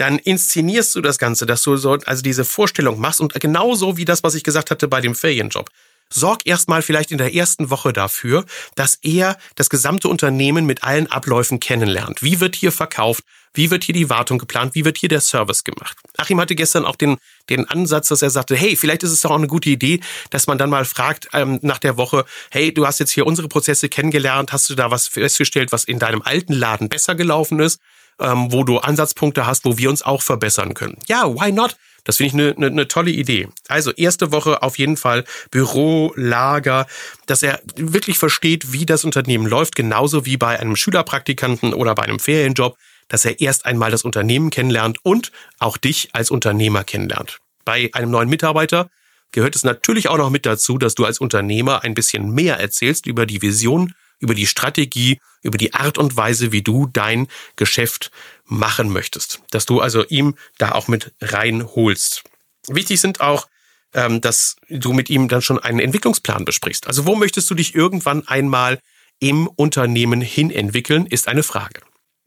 dann 0.00 0.18
inszenierst 0.18 0.94
du 0.94 1.02
das 1.02 1.18
Ganze, 1.18 1.44
dass 1.44 1.60
du 1.62 1.76
so, 1.76 1.98
also 2.06 2.22
diese 2.22 2.46
Vorstellung 2.46 2.98
machst 3.00 3.20
und 3.20 3.34
genauso 3.34 3.98
wie 3.98 4.06
das, 4.06 4.22
was 4.22 4.34
ich 4.34 4.42
gesagt 4.42 4.70
hatte 4.70 4.88
bei 4.88 5.02
dem 5.02 5.14
Ferienjob. 5.14 5.68
Sorg 6.12 6.46
erstmal 6.46 6.82
vielleicht 6.82 7.12
in 7.12 7.18
der 7.18 7.34
ersten 7.34 7.70
Woche 7.70 7.92
dafür, 7.92 8.44
dass 8.74 8.98
er 9.02 9.36
das 9.54 9.68
gesamte 9.70 10.08
Unternehmen 10.08 10.64
mit 10.64 10.82
allen 10.82 11.06
Abläufen 11.06 11.60
kennenlernt. 11.60 12.22
Wie 12.22 12.40
wird 12.40 12.56
hier 12.56 12.72
verkauft? 12.72 13.22
Wie 13.52 13.70
wird 13.70 13.84
hier 13.84 13.92
die 13.92 14.08
Wartung 14.08 14.38
geplant? 14.38 14.74
Wie 14.74 14.84
wird 14.84 14.96
hier 14.96 15.08
der 15.08 15.20
Service 15.20 15.64
gemacht? 15.64 15.98
Achim 16.16 16.40
hatte 16.40 16.54
gestern 16.54 16.84
auch 16.84 16.96
den, 16.96 17.18
den 17.48 17.68
Ansatz, 17.68 18.08
dass 18.08 18.22
er 18.22 18.30
sagte, 18.30 18.56
hey, 18.56 18.76
vielleicht 18.76 19.02
ist 19.02 19.10
es 19.10 19.20
doch 19.20 19.30
auch 19.30 19.36
eine 19.36 19.48
gute 19.48 19.68
Idee, 19.68 20.00
dass 20.30 20.46
man 20.46 20.56
dann 20.56 20.70
mal 20.70 20.84
fragt 20.84 21.28
ähm, 21.32 21.58
nach 21.62 21.78
der 21.78 21.96
Woche, 21.96 22.24
hey, 22.50 22.72
du 22.72 22.86
hast 22.86 23.00
jetzt 23.00 23.10
hier 23.12 23.26
unsere 23.26 23.48
Prozesse 23.48 23.88
kennengelernt, 23.88 24.52
hast 24.52 24.70
du 24.70 24.74
da 24.74 24.90
was 24.90 25.08
festgestellt, 25.08 25.72
was 25.72 25.84
in 25.84 25.98
deinem 25.98 26.22
alten 26.22 26.54
Laden 26.54 26.88
besser 26.88 27.14
gelaufen 27.14 27.60
ist? 27.60 27.80
Ähm, 28.20 28.52
wo 28.52 28.64
du 28.64 28.78
Ansatzpunkte 28.78 29.46
hast, 29.46 29.64
wo 29.64 29.78
wir 29.78 29.90
uns 29.90 30.02
auch 30.02 30.22
verbessern 30.22 30.74
können. 30.74 30.98
Ja, 31.08 31.26
why 31.26 31.52
not? 31.52 31.76
Das 32.04 32.16
finde 32.16 32.28
ich 32.28 32.34
eine, 32.34 32.56
eine, 32.56 32.66
eine 32.66 32.88
tolle 32.88 33.10
Idee. 33.10 33.48
Also 33.68 33.92
erste 33.92 34.32
Woche 34.32 34.62
auf 34.62 34.78
jeden 34.78 34.96
Fall 34.96 35.24
Büro, 35.50 36.12
Lager, 36.16 36.86
dass 37.26 37.42
er 37.42 37.60
wirklich 37.76 38.18
versteht, 38.18 38.72
wie 38.72 38.86
das 38.86 39.04
Unternehmen 39.04 39.46
läuft, 39.46 39.76
genauso 39.76 40.26
wie 40.26 40.36
bei 40.36 40.58
einem 40.58 40.76
Schülerpraktikanten 40.76 41.74
oder 41.74 41.94
bei 41.94 42.04
einem 42.04 42.18
Ferienjob, 42.18 42.76
dass 43.08 43.24
er 43.24 43.40
erst 43.40 43.66
einmal 43.66 43.90
das 43.90 44.04
Unternehmen 44.04 44.50
kennenlernt 44.50 44.98
und 45.02 45.32
auch 45.58 45.76
dich 45.76 46.10
als 46.12 46.30
Unternehmer 46.30 46.84
kennenlernt. 46.84 47.38
Bei 47.64 47.90
einem 47.92 48.10
neuen 48.10 48.28
Mitarbeiter 48.28 48.88
gehört 49.32 49.56
es 49.56 49.64
natürlich 49.64 50.08
auch 50.08 50.18
noch 50.18 50.30
mit 50.30 50.46
dazu, 50.46 50.78
dass 50.78 50.94
du 50.94 51.04
als 51.04 51.18
Unternehmer 51.18 51.84
ein 51.84 51.94
bisschen 51.94 52.30
mehr 52.30 52.58
erzählst 52.58 53.06
über 53.06 53.26
die 53.26 53.42
Vision, 53.42 53.94
über 54.20 54.34
die 54.34 54.46
Strategie, 54.46 55.20
über 55.42 55.58
die 55.58 55.74
Art 55.74 55.98
und 55.98 56.16
Weise, 56.16 56.52
wie 56.52 56.62
du 56.62 56.86
dein 56.86 57.26
Geschäft 57.56 58.10
machen 58.44 58.90
möchtest. 58.92 59.40
Dass 59.50 59.66
du 59.66 59.80
also 59.80 60.04
ihm 60.06 60.36
da 60.58 60.72
auch 60.72 60.86
mit 60.88 61.12
reinholst. 61.20 62.22
Wichtig 62.68 63.00
sind 63.00 63.20
auch, 63.20 63.48
ähm, 63.94 64.20
dass 64.20 64.56
du 64.68 64.92
mit 64.92 65.10
ihm 65.10 65.28
dann 65.28 65.42
schon 65.42 65.58
einen 65.58 65.80
Entwicklungsplan 65.80 66.44
besprichst. 66.44 66.86
Also 66.86 67.06
wo 67.06 67.16
möchtest 67.16 67.50
du 67.50 67.54
dich 67.54 67.74
irgendwann 67.74 68.26
einmal 68.28 68.78
im 69.18 69.48
Unternehmen 69.48 70.20
hin 70.20 70.50
entwickeln, 70.50 71.06
ist 71.06 71.28
eine 71.28 71.42
Frage. 71.42 71.80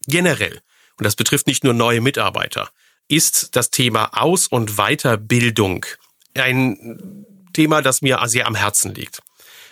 Generell, 0.05 0.61
und 0.97 1.05
das 1.05 1.15
betrifft 1.15 1.47
nicht 1.47 1.63
nur 1.63 1.73
neue 1.73 2.01
Mitarbeiter, 2.01 2.69
ist 3.07 3.55
das 3.55 3.69
Thema 3.69 4.09
Aus- 4.13 4.47
und 4.47 4.77
Weiterbildung 4.77 5.85
ein 6.35 7.25
Thema, 7.53 7.81
das 7.81 8.01
mir 8.01 8.19
sehr 8.25 8.47
am 8.47 8.55
Herzen 8.55 8.93
liegt. 8.93 9.21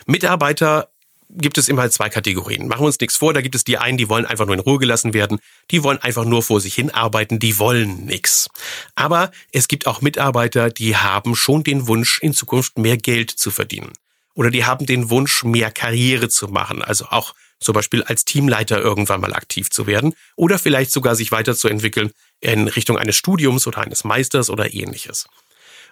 Mitarbeiter 0.06 0.91
gibt 1.34 1.58
es 1.58 1.68
immer 1.68 1.90
zwei 1.90 2.08
Kategorien. 2.08 2.68
Machen 2.68 2.82
wir 2.82 2.86
uns 2.86 3.00
nichts 3.00 3.16
vor, 3.16 3.32
da 3.32 3.40
gibt 3.40 3.54
es 3.54 3.64
die 3.64 3.78
einen, 3.78 3.98
die 3.98 4.08
wollen 4.08 4.26
einfach 4.26 4.46
nur 4.46 4.54
in 4.54 4.60
Ruhe 4.60 4.78
gelassen 4.78 5.14
werden, 5.14 5.38
die 5.70 5.82
wollen 5.82 5.98
einfach 5.98 6.24
nur 6.24 6.42
vor 6.42 6.60
sich 6.60 6.74
hin 6.74 6.90
arbeiten, 6.90 7.38
die 7.38 7.58
wollen 7.58 8.04
nichts. 8.04 8.48
Aber 8.94 9.30
es 9.52 9.68
gibt 9.68 9.86
auch 9.86 10.00
Mitarbeiter, 10.00 10.70
die 10.70 10.96
haben 10.96 11.34
schon 11.34 11.64
den 11.64 11.86
Wunsch, 11.86 12.18
in 12.20 12.34
Zukunft 12.34 12.78
mehr 12.78 12.96
Geld 12.96 13.30
zu 13.30 13.50
verdienen. 13.50 13.92
Oder 14.34 14.50
die 14.50 14.64
haben 14.64 14.86
den 14.86 15.10
Wunsch, 15.10 15.44
mehr 15.44 15.70
Karriere 15.70 16.28
zu 16.28 16.48
machen, 16.48 16.82
also 16.82 17.06
auch 17.06 17.34
zum 17.60 17.74
Beispiel 17.74 18.02
als 18.02 18.24
Teamleiter 18.24 18.78
irgendwann 18.78 19.20
mal 19.20 19.34
aktiv 19.34 19.70
zu 19.70 19.86
werden 19.86 20.14
oder 20.36 20.58
vielleicht 20.58 20.90
sogar 20.90 21.14
sich 21.14 21.32
weiterzuentwickeln 21.32 22.10
in 22.40 22.68
Richtung 22.68 22.98
eines 22.98 23.16
Studiums 23.16 23.66
oder 23.66 23.78
eines 23.78 24.04
Meisters 24.04 24.50
oder 24.50 24.74
ähnliches. 24.74 25.26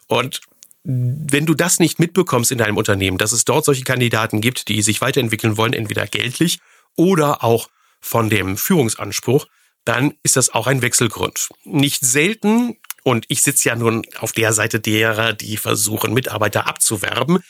Und 0.08 0.40
wenn 0.82 1.46
du 1.46 1.54
das 1.54 1.78
nicht 1.78 1.98
mitbekommst 1.98 2.52
in 2.52 2.58
deinem 2.58 2.76
Unternehmen, 2.76 3.18
dass 3.18 3.32
es 3.32 3.44
dort 3.44 3.64
solche 3.64 3.84
Kandidaten 3.84 4.40
gibt, 4.40 4.68
die 4.68 4.82
sich 4.82 5.00
weiterentwickeln 5.00 5.56
wollen, 5.56 5.72
entweder 5.72 6.06
geldlich 6.06 6.58
oder 6.96 7.44
auch 7.44 7.68
von 8.00 8.30
dem 8.30 8.56
Führungsanspruch, 8.56 9.46
dann 9.84 10.14
ist 10.22 10.36
das 10.36 10.50
auch 10.50 10.66
ein 10.66 10.82
Wechselgrund. 10.82 11.48
Nicht 11.64 12.04
selten, 12.04 12.76
und 13.02 13.26
ich 13.28 13.42
sitze 13.42 13.68
ja 13.68 13.76
nun 13.76 14.02
auf 14.18 14.32
der 14.32 14.52
Seite 14.52 14.80
derer, 14.80 15.32
die 15.32 15.56
versuchen, 15.56 16.14
Mitarbeiter 16.14 16.66
abzuwerben, 16.66 17.40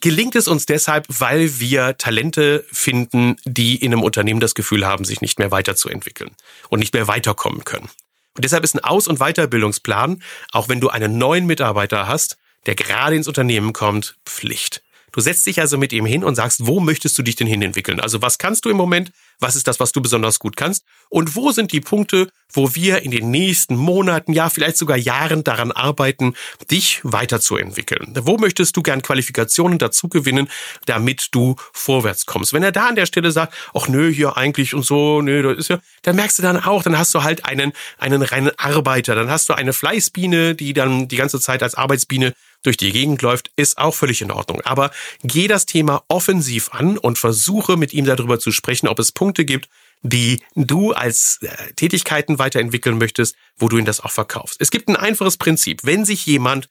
gelingt 0.00 0.34
es 0.36 0.48
uns 0.48 0.66
deshalb, 0.66 1.06
weil 1.08 1.60
wir 1.60 1.96
Talente 1.98 2.64
finden, 2.72 3.36
die 3.44 3.76
in 3.76 3.92
einem 3.92 4.02
Unternehmen 4.02 4.40
das 4.40 4.54
Gefühl 4.54 4.86
haben, 4.86 5.04
sich 5.04 5.20
nicht 5.20 5.38
mehr 5.38 5.50
weiterzuentwickeln 5.50 6.30
und 6.68 6.78
nicht 6.78 6.94
mehr 6.94 7.08
weiterkommen 7.08 7.64
können. 7.64 7.90
Und 8.34 8.44
deshalb 8.44 8.64
ist 8.64 8.74
ein 8.74 8.84
Aus- 8.84 9.08
und 9.08 9.18
Weiterbildungsplan, 9.18 10.22
auch 10.52 10.68
wenn 10.68 10.80
du 10.80 10.88
einen 10.88 11.18
neuen 11.18 11.46
Mitarbeiter 11.46 12.08
hast, 12.08 12.38
der 12.66 12.74
gerade 12.74 13.16
ins 13.16 13.28
Unternehmen 13.28 13.72
kommt, 13.72 14.16
Pflicht. 14.24 14.82
Du 15.12 15.20
setzt 15.20 15.46
dich 15.46 15.60
also 15.60 15.76
mit 15.76 15.92
ihm 15.92 16.06
hin 16.06 16.24
und 16.24 16.36
sagst, 16.36 16.66
wo 16.66 16.80
möchtest 16.80 17.18
du 17.18 17.22
dich 17.22 17.36
denn 17.36 17.46
hin 17.46 17.60
entwickeln? 17.60 18.00
Also 18.00 18.22
was 18.22 18.38
kannst 18.38 18.64
du 18.64 18.70
im 18.70 18.78
Moment? 18.78 19.12
Was 19.40 19.56
ist 19.56 19.68
das, 19.68 19.78
was 19.78 19.92
du 19.92 20.00
besonders 20.00 20.38
gut 20.38 20.56
kannst? 20.56 20.84
Und 21.10 21.36
wo 21.36 21.52
sind 21.52 21.72
die 21.72 21.82
Punkte, 21.82 22.28
wo 22.50 22.74
wir 22.74 23.02
in 23.02 23.10
den 23.10 23.30
nächsten 23.30 23.76
Monaten, 23.76 24.32
ja 24.32 24.48
vielleicht 24.48 24.78
sogar 24.78 24.96
Jahren 24.96 25.44
daran 25.44 25.70
arbeiten, 25.70 26.34
dich 26.70 27.00
weiterzuentwickeln? 27.02 28.14
Wo 28.22 28.38
möchtest 28.38 28.74
du 28.76 28.82
gern 28.82 29.02
Qualifikationen 29.02 29.78
dazu 29.78 30.08
gewinnen, 30.08 30.48
damit 30.86 31.28
du 31.32 31.56
vorwärts 31.72 32.24
kommst? 32.24 32.54
Wenn 32.54 32.62
er 32.62 32.72
da 32.72 32.86
an 32.86 32.96
der 32.96 33.06
Stelle 33.06 33.32
sagt, 33.32 33.52
ach 33.74 33.88
nö, 33.88 34.10
hier 34.10 34.38
eigentlich 34.38 34.74
und 34.74 34.84
so, 34.84 35.20
nö, 35.20 35.42
das 35.42 35.58
ist 35.58 35.68
ja, 35.68 35.80
dann 36.02 36.16
merkst 36.16 36.38
du 36.38 36.42
dann 36.42 36.56
auch, 36.56 36.82
dann 36.84 36.96
hast 36.96 37.14
du 37.14 37.22
halt 37.22 37.44
einen, 37.44 37.72
einen 37.98 38.22
reinen 38.22 38.52
Arbeiter, 38.56 39.14
dann 39.14 39.28
hast 39.28 39.50
du 39.50 39.54
eine 39.54 39.74
Fleißbiene, 39.74 40.54
die 40.54 40.72
dann 40.72 41.08
die 41.08 41.16
ganze 41.16 41.38
Zeit 41.38 41.62
als 41.62 41.74
Arbeitsbiene 41.74 42.32
durch 42.62 42.76
die 42.76 42.92
Gegend 42.92 43.22
läuft, 43.22 43.50
ist 43.56 43.78
auch 43.78 43.94
völlig 43.94 44.22
in 44.22 44.30
Ordnung. 44.30 44.60
Aber 44.62 44.90
geh 45.22 45.48
das 45.48 45.66
Thema 45.66 46.04
offensiv 46.08 46.70
an 46.72 46.98
und 46.98 47.18
versuche 47.18 47.76
mit 47.76 47.92
ihm 47.92 48.04
darüber 48.04 48.38
zu 48.38 48.52
sprechen, 48.52 48.88
ob 48.88 48.98
es 48.98 49.12
Punkte 49.12 49.44
gibt, 49.44 49.68
die 50.02 50.42
du 50.54 50.92
als 50.92 51.38
äh, 51.42 51.72
Tätigkeiten 51.74 52.38
weiterentwickeln 52.38 52.98
möchtest, 52.98 53.36
wo 53.56 53.68
du 53.68 53.78
ihn 53.78 53.84
das 53.84 54.00
auch 54.00 54.10
verkaufst. 54.10 54.60
Es 54.60 54.70
gibt 54.70 54.88
ein 54.88 54.96
einfaches 54.96 55.36
Prinzip. 55.36 55.80
Wenn 55.84 56.04
sich 56.04 56.26
jemand 56.26 56.68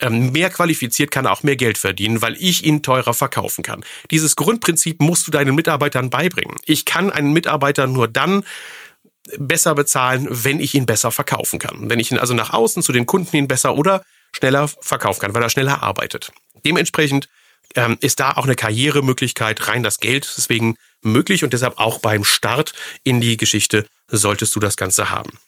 ähm, 0.00 0.30
mehr 0.30 0.50
qualifiziert, 0.50 1.10
kann 1.10 1.24
er 1.24 1.32
auch 1.32 1.42
mehr 1.42 1.56
Geld 1.56 1.76
verdienen, 1.76 2.22
weil 2.22 2.36
ich 2.38 2.64
ihn 2.64 2.82
teurer 2.82 3.14
verkaufen 3.14 3.64
kann. 3.64 3.84
Dieses 4.10 4.36
Grundprinzip 4.36 5.00
musst 5.00 5.26
du 5.26 5.32
deinen 5.32 5.56
Mitarbeitern 5.56 6.10
beibringen. 6.10 6.56
Ich 6.66 6.84
kann 6.84 7.10
einen 7.10 7.32
Mitarbeiter 7.32 7.86
nur 7.86 8.06
dann 8.06 8.44
besser 9.36 9.74
bezahlen, 9.74 10.26
wenn 10.30 10.60
ich 10.60 10.74
ihn 10.74 10.86
besser 10.86 11.10
verkaufen 11.10 11.58
kann. 11.58 11.90
Wenn 11.90 11.98
ich 11.98 12.10
ihn 12.10 12.18
also 12.18 12.34
nach 12.34 12.52
außen 12.52 12.82
zu 12.82 12.92
den 12.92 13.06
Kunden 13.06 13.36
ihn 13.36 13.48
besser 13.48 13.74
oder 13.74 14.04
schneller 14.32 14.68
verkaufen 14.68 15.20
kann, 15.20 15.34
weil 15.34 15.42
er 15.42 15.50
schneller 15.50 15.82
arbeitet. 15.82 16.32
Dementsprechend 16.64 17.28
ähm, 17.74 17.98
ist 18.00 18.20
da 18.20 18.32
auch 18.32 18.44
eine 18.44 18.54
Karrieremöglichkeit, 18.54 19.68
rein 19.68 19.82
das 19.82 20.00
Geld 20.00 20.32
deswegen 20.36 20.76
möglich 21.02 21.44
und 21.44 21.52
deshalb 21.52 21.78
auch 21.78 21.98
beim 22.00 22.24
Start 22.24 22.72
in 23.04 23.20
die 23.20 23.36
Geschichte 23.36 23.86
solltest 24.08 24.54
du 24.56 24.60
das 24.60 24.76
Ganze 24.76 25.10
haben. 25.10 25.38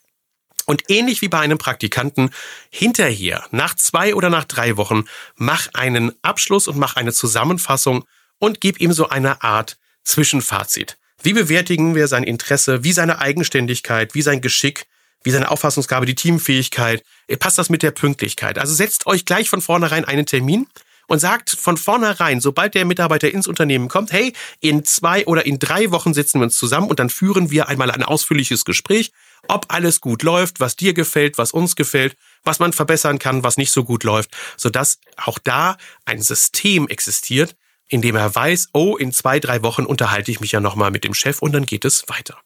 Und 0.66 0.84
ähnlich 0.88 1.22
wie 1.22 1.28
bei 1.28 1.40
einem 1.40 1.58
Praktikanten, 1.58 2.30
hinterher, 2.70 3.44
nach 3.50 3.74
zwei 3.74 4.14
oder 4.14 4.30
nach 4.30 4.44
drei 4.44 4.76
Wochen, 4.76 5.04
mach 5.34 5.68
einen 5.74 6.12
Abschluss 6.22 6.68
und 6.68 6.78
mach 6.78 6.96
eine 6.96 7.12
Zusammenfassung 7.12 8.04
und 8.38 8.60
gib 8.60 8.80
ihm 8.80 8.92
so 8.92 9.08
eine 9.08 9.42
Art 9.42 9.78
Zwischenfazit. 10.04 10.98
Wie 11.22 11.32
bewertigen 11.32 11.94
wir 11.94 12.06
sein 12.08 12.22
Interesse, 12.22 12.84
wie 12.84 12.92
seine 12.92 13.18
Eigenständigkeit, 13.18 14.14
wie 14.14 14.22
sein 14.22 14.40
Geschick, 14.40 14.86
wie 15.22 15.30
seine 15.30 15.50
Auffassungsgabe, 15.50 16.06
die 16.06 16.14
Teamfähigkeit, 16.14 17.02
äh, 17.26 17.37
passt 17.37 17.59
das 17.59 17.70
mit 17.70 17.83
der 17.83 17.90
Pünktlichkeit. 17.90 18.59
Also 18.59 18.74
setzt 18.74 19.06
euch 19.06 19.24
gleich 19.24 19.50
von 19.50 19.61
vornherein 19.61 20.04
einen 20.04 20.26
Termin 20.26 20.66
und 21.11 21.18
sagt 21.18 21.50
von 21.50 21.76
vornherein, 21.76 22.40
sobald 22.40 22.74
der 22.74 22.85
Mitarbeiter 22.85 23.30
ins 23.33 23.48
Unternehmen 23.48 23.88
kommt, 23.88 24.12
hey, 24.12 24.33
in 24.61 24.85
zwei 24.85 25.26
oder 25.26 25.44
in 25.44 25.59
drei 25.59 25.90
Wochen 25.90 26.14
sitzen 26.14 26.38
wir 26.38 26.44
uns 26.44 26.56
zusammen 26.56 26.88
und 26.88 27.00
dann 27.00 27.11
führen 27.11 27.50
wir 27.50 27.68
einmal 27.68 27.90
ein 27.90 28.04
ausführliches 28.04 28.64
Gespräch, 28.64 29.11
ob 29.48 29.66
alles 29.68 30.00
gut 30.00 30.22
läuft, 30.22 30.61
was 30.61 30.76
dir 30.76 30.94
gefällt, 30.94 31.37
was 31.37 31.50
uns 31.50 31.74
gefällt, 31.74 32.14
was 32.44 32.61
man 32.61 32.72
verbessern 32.72 33.18
kann, 33.18 33.42
was 33.42 33.56
nicht 33.56 33.72
so 33.72 33.83
gut 33.83 34.04
läuft, 34.04 34.30
sodass 34.56 35.00
auch 35.16 35.40
da 35.40 35.76
ein 36.04 36.22
System 36.22 36.87
existiert, 36.87 37.56
indem 37.88 38.14
er 38.14 38.33
weiß, 38.33 38.68
oh, 38.72 38.96
in 38.96 39.12
zwei, 39.12 39.40
drei 39.40 39.64
Wochen 39.64 39.87
unterhalte 39.87 40.30
ich 40.30 40.40
mich 40.40 40.52
ja 40.52 40.61
nochmal 40.61 40.92
mit 40.92 41.02
dem 41.02 41.14
Chef 41.14 41.42
und 41.42 41.52
dann 41.52 41.66
geht 41.66 41.85
es 41.85 42.09
weiter. 42.09 42.38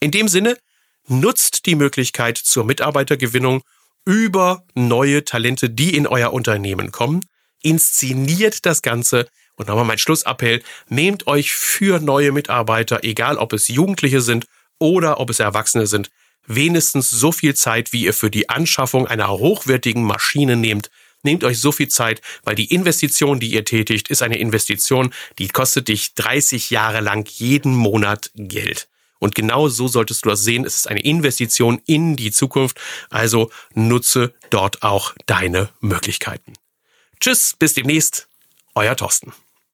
In 0.00 0.10
dem 0.10 0.28
Sinne, 0.28 0.58
nutzt 1.08 1.66
die 1.66 1.74
Möglichkeit 1.74 2.38
zur 2.38 2.64
Mitarbeitergewinnung 2.64 3.62
über 4.04 4.64
neue 4.74 5.24
Talente, 5.24 5.70
die 5.70 5.96
in 5.96 6.06
euer 6.06 6.32
Unternehmen 6.32 6.92
kommen, 6.92 7.20
inszeniert 7.62 8.66
das 8.66 8.82
Ganze 8.82 9.26
und 9.56 9.68
nochmal 9.68 9.84
mein 9.84 9.98
Schlussappell, 9.98 10.62
nehmt 10.88 11.26
euch 11.26 11.52
für 11.52 12.00
neue 12.00 12.32
Mitarbeiter, 12.32 13.04
egal 13.04 13.38
ob 13.38 13.52
es 13.52 13.68
Jugendliche 13.68 14.20
sind 14.20 14.46
oder 14.78 15.20
ob 15.20 15.30
es 15.30 15.40
Erwachsene 15.40 15.86
sind, 15.86 16.10
wenigstens 16.46 17.10
so 17.10 17.32
viel 17.32 17.54
Zeit, 17.54 17.92
wie 17.92 18.04
ihr 18.04 18.14
für 18.14 18.30
die 18.30 18.48
Anschaffung 18.48 19.06
einer 19.06 19.30
hochwertigen 19.30 20.02
Maschine 20.02 20.56
nehmt. 20.56 20.90
Nehmt 21.22 21.42
euch 21.44 21.58
so 21.58 21.72
viel 21.72 21.88
Zeit, 21.88 22.20
weil 22.42 22.54
die 22.54 22.72
Investition, 22.74 23.40
die 23.40 23.52
ihr 23.52 23.64
tätigt, 23.64 24.08
ist 24.08 24.22
eine 24.22 24.38
Investition, 24.38 25.14
die 25.38 25.48
kostet 25.48 25.88
dich 25.88 26.14
30 26.14 26.68
Jahre 26.68 27.00
lang 27.00 27.26
jeden 27.30 27.74
Monat 27.74 28.30
Geld. 28.34 28.88
Und 29.24 29.34
genau 29.34 29.68
so 29.68 29.88
solltest 29.88 30.26
du 30.26 30.28
das 30.28 30.42
sehen. 30.42 30.66
Es 30.66 30.76
ist 30.76 30.86
eine 30.86 31.00
Investition 31.00 31.80
in 31.86 32.14
die 32.14 32.30
Zukunft. 32.30 32.78
Also 33.08 33.50
nutze 33.72 34.34
dort 34.50 34.82
auch 34.82 35.14
deine 35.24 35.70
Möglichkeiten. 35.80 36.52
Tschüss, 37.20 37.56
bis 37.58 37.72
demnächst. 37.72 38.28
Euer 38.74 38.94
Thorsten. 38.94 39.32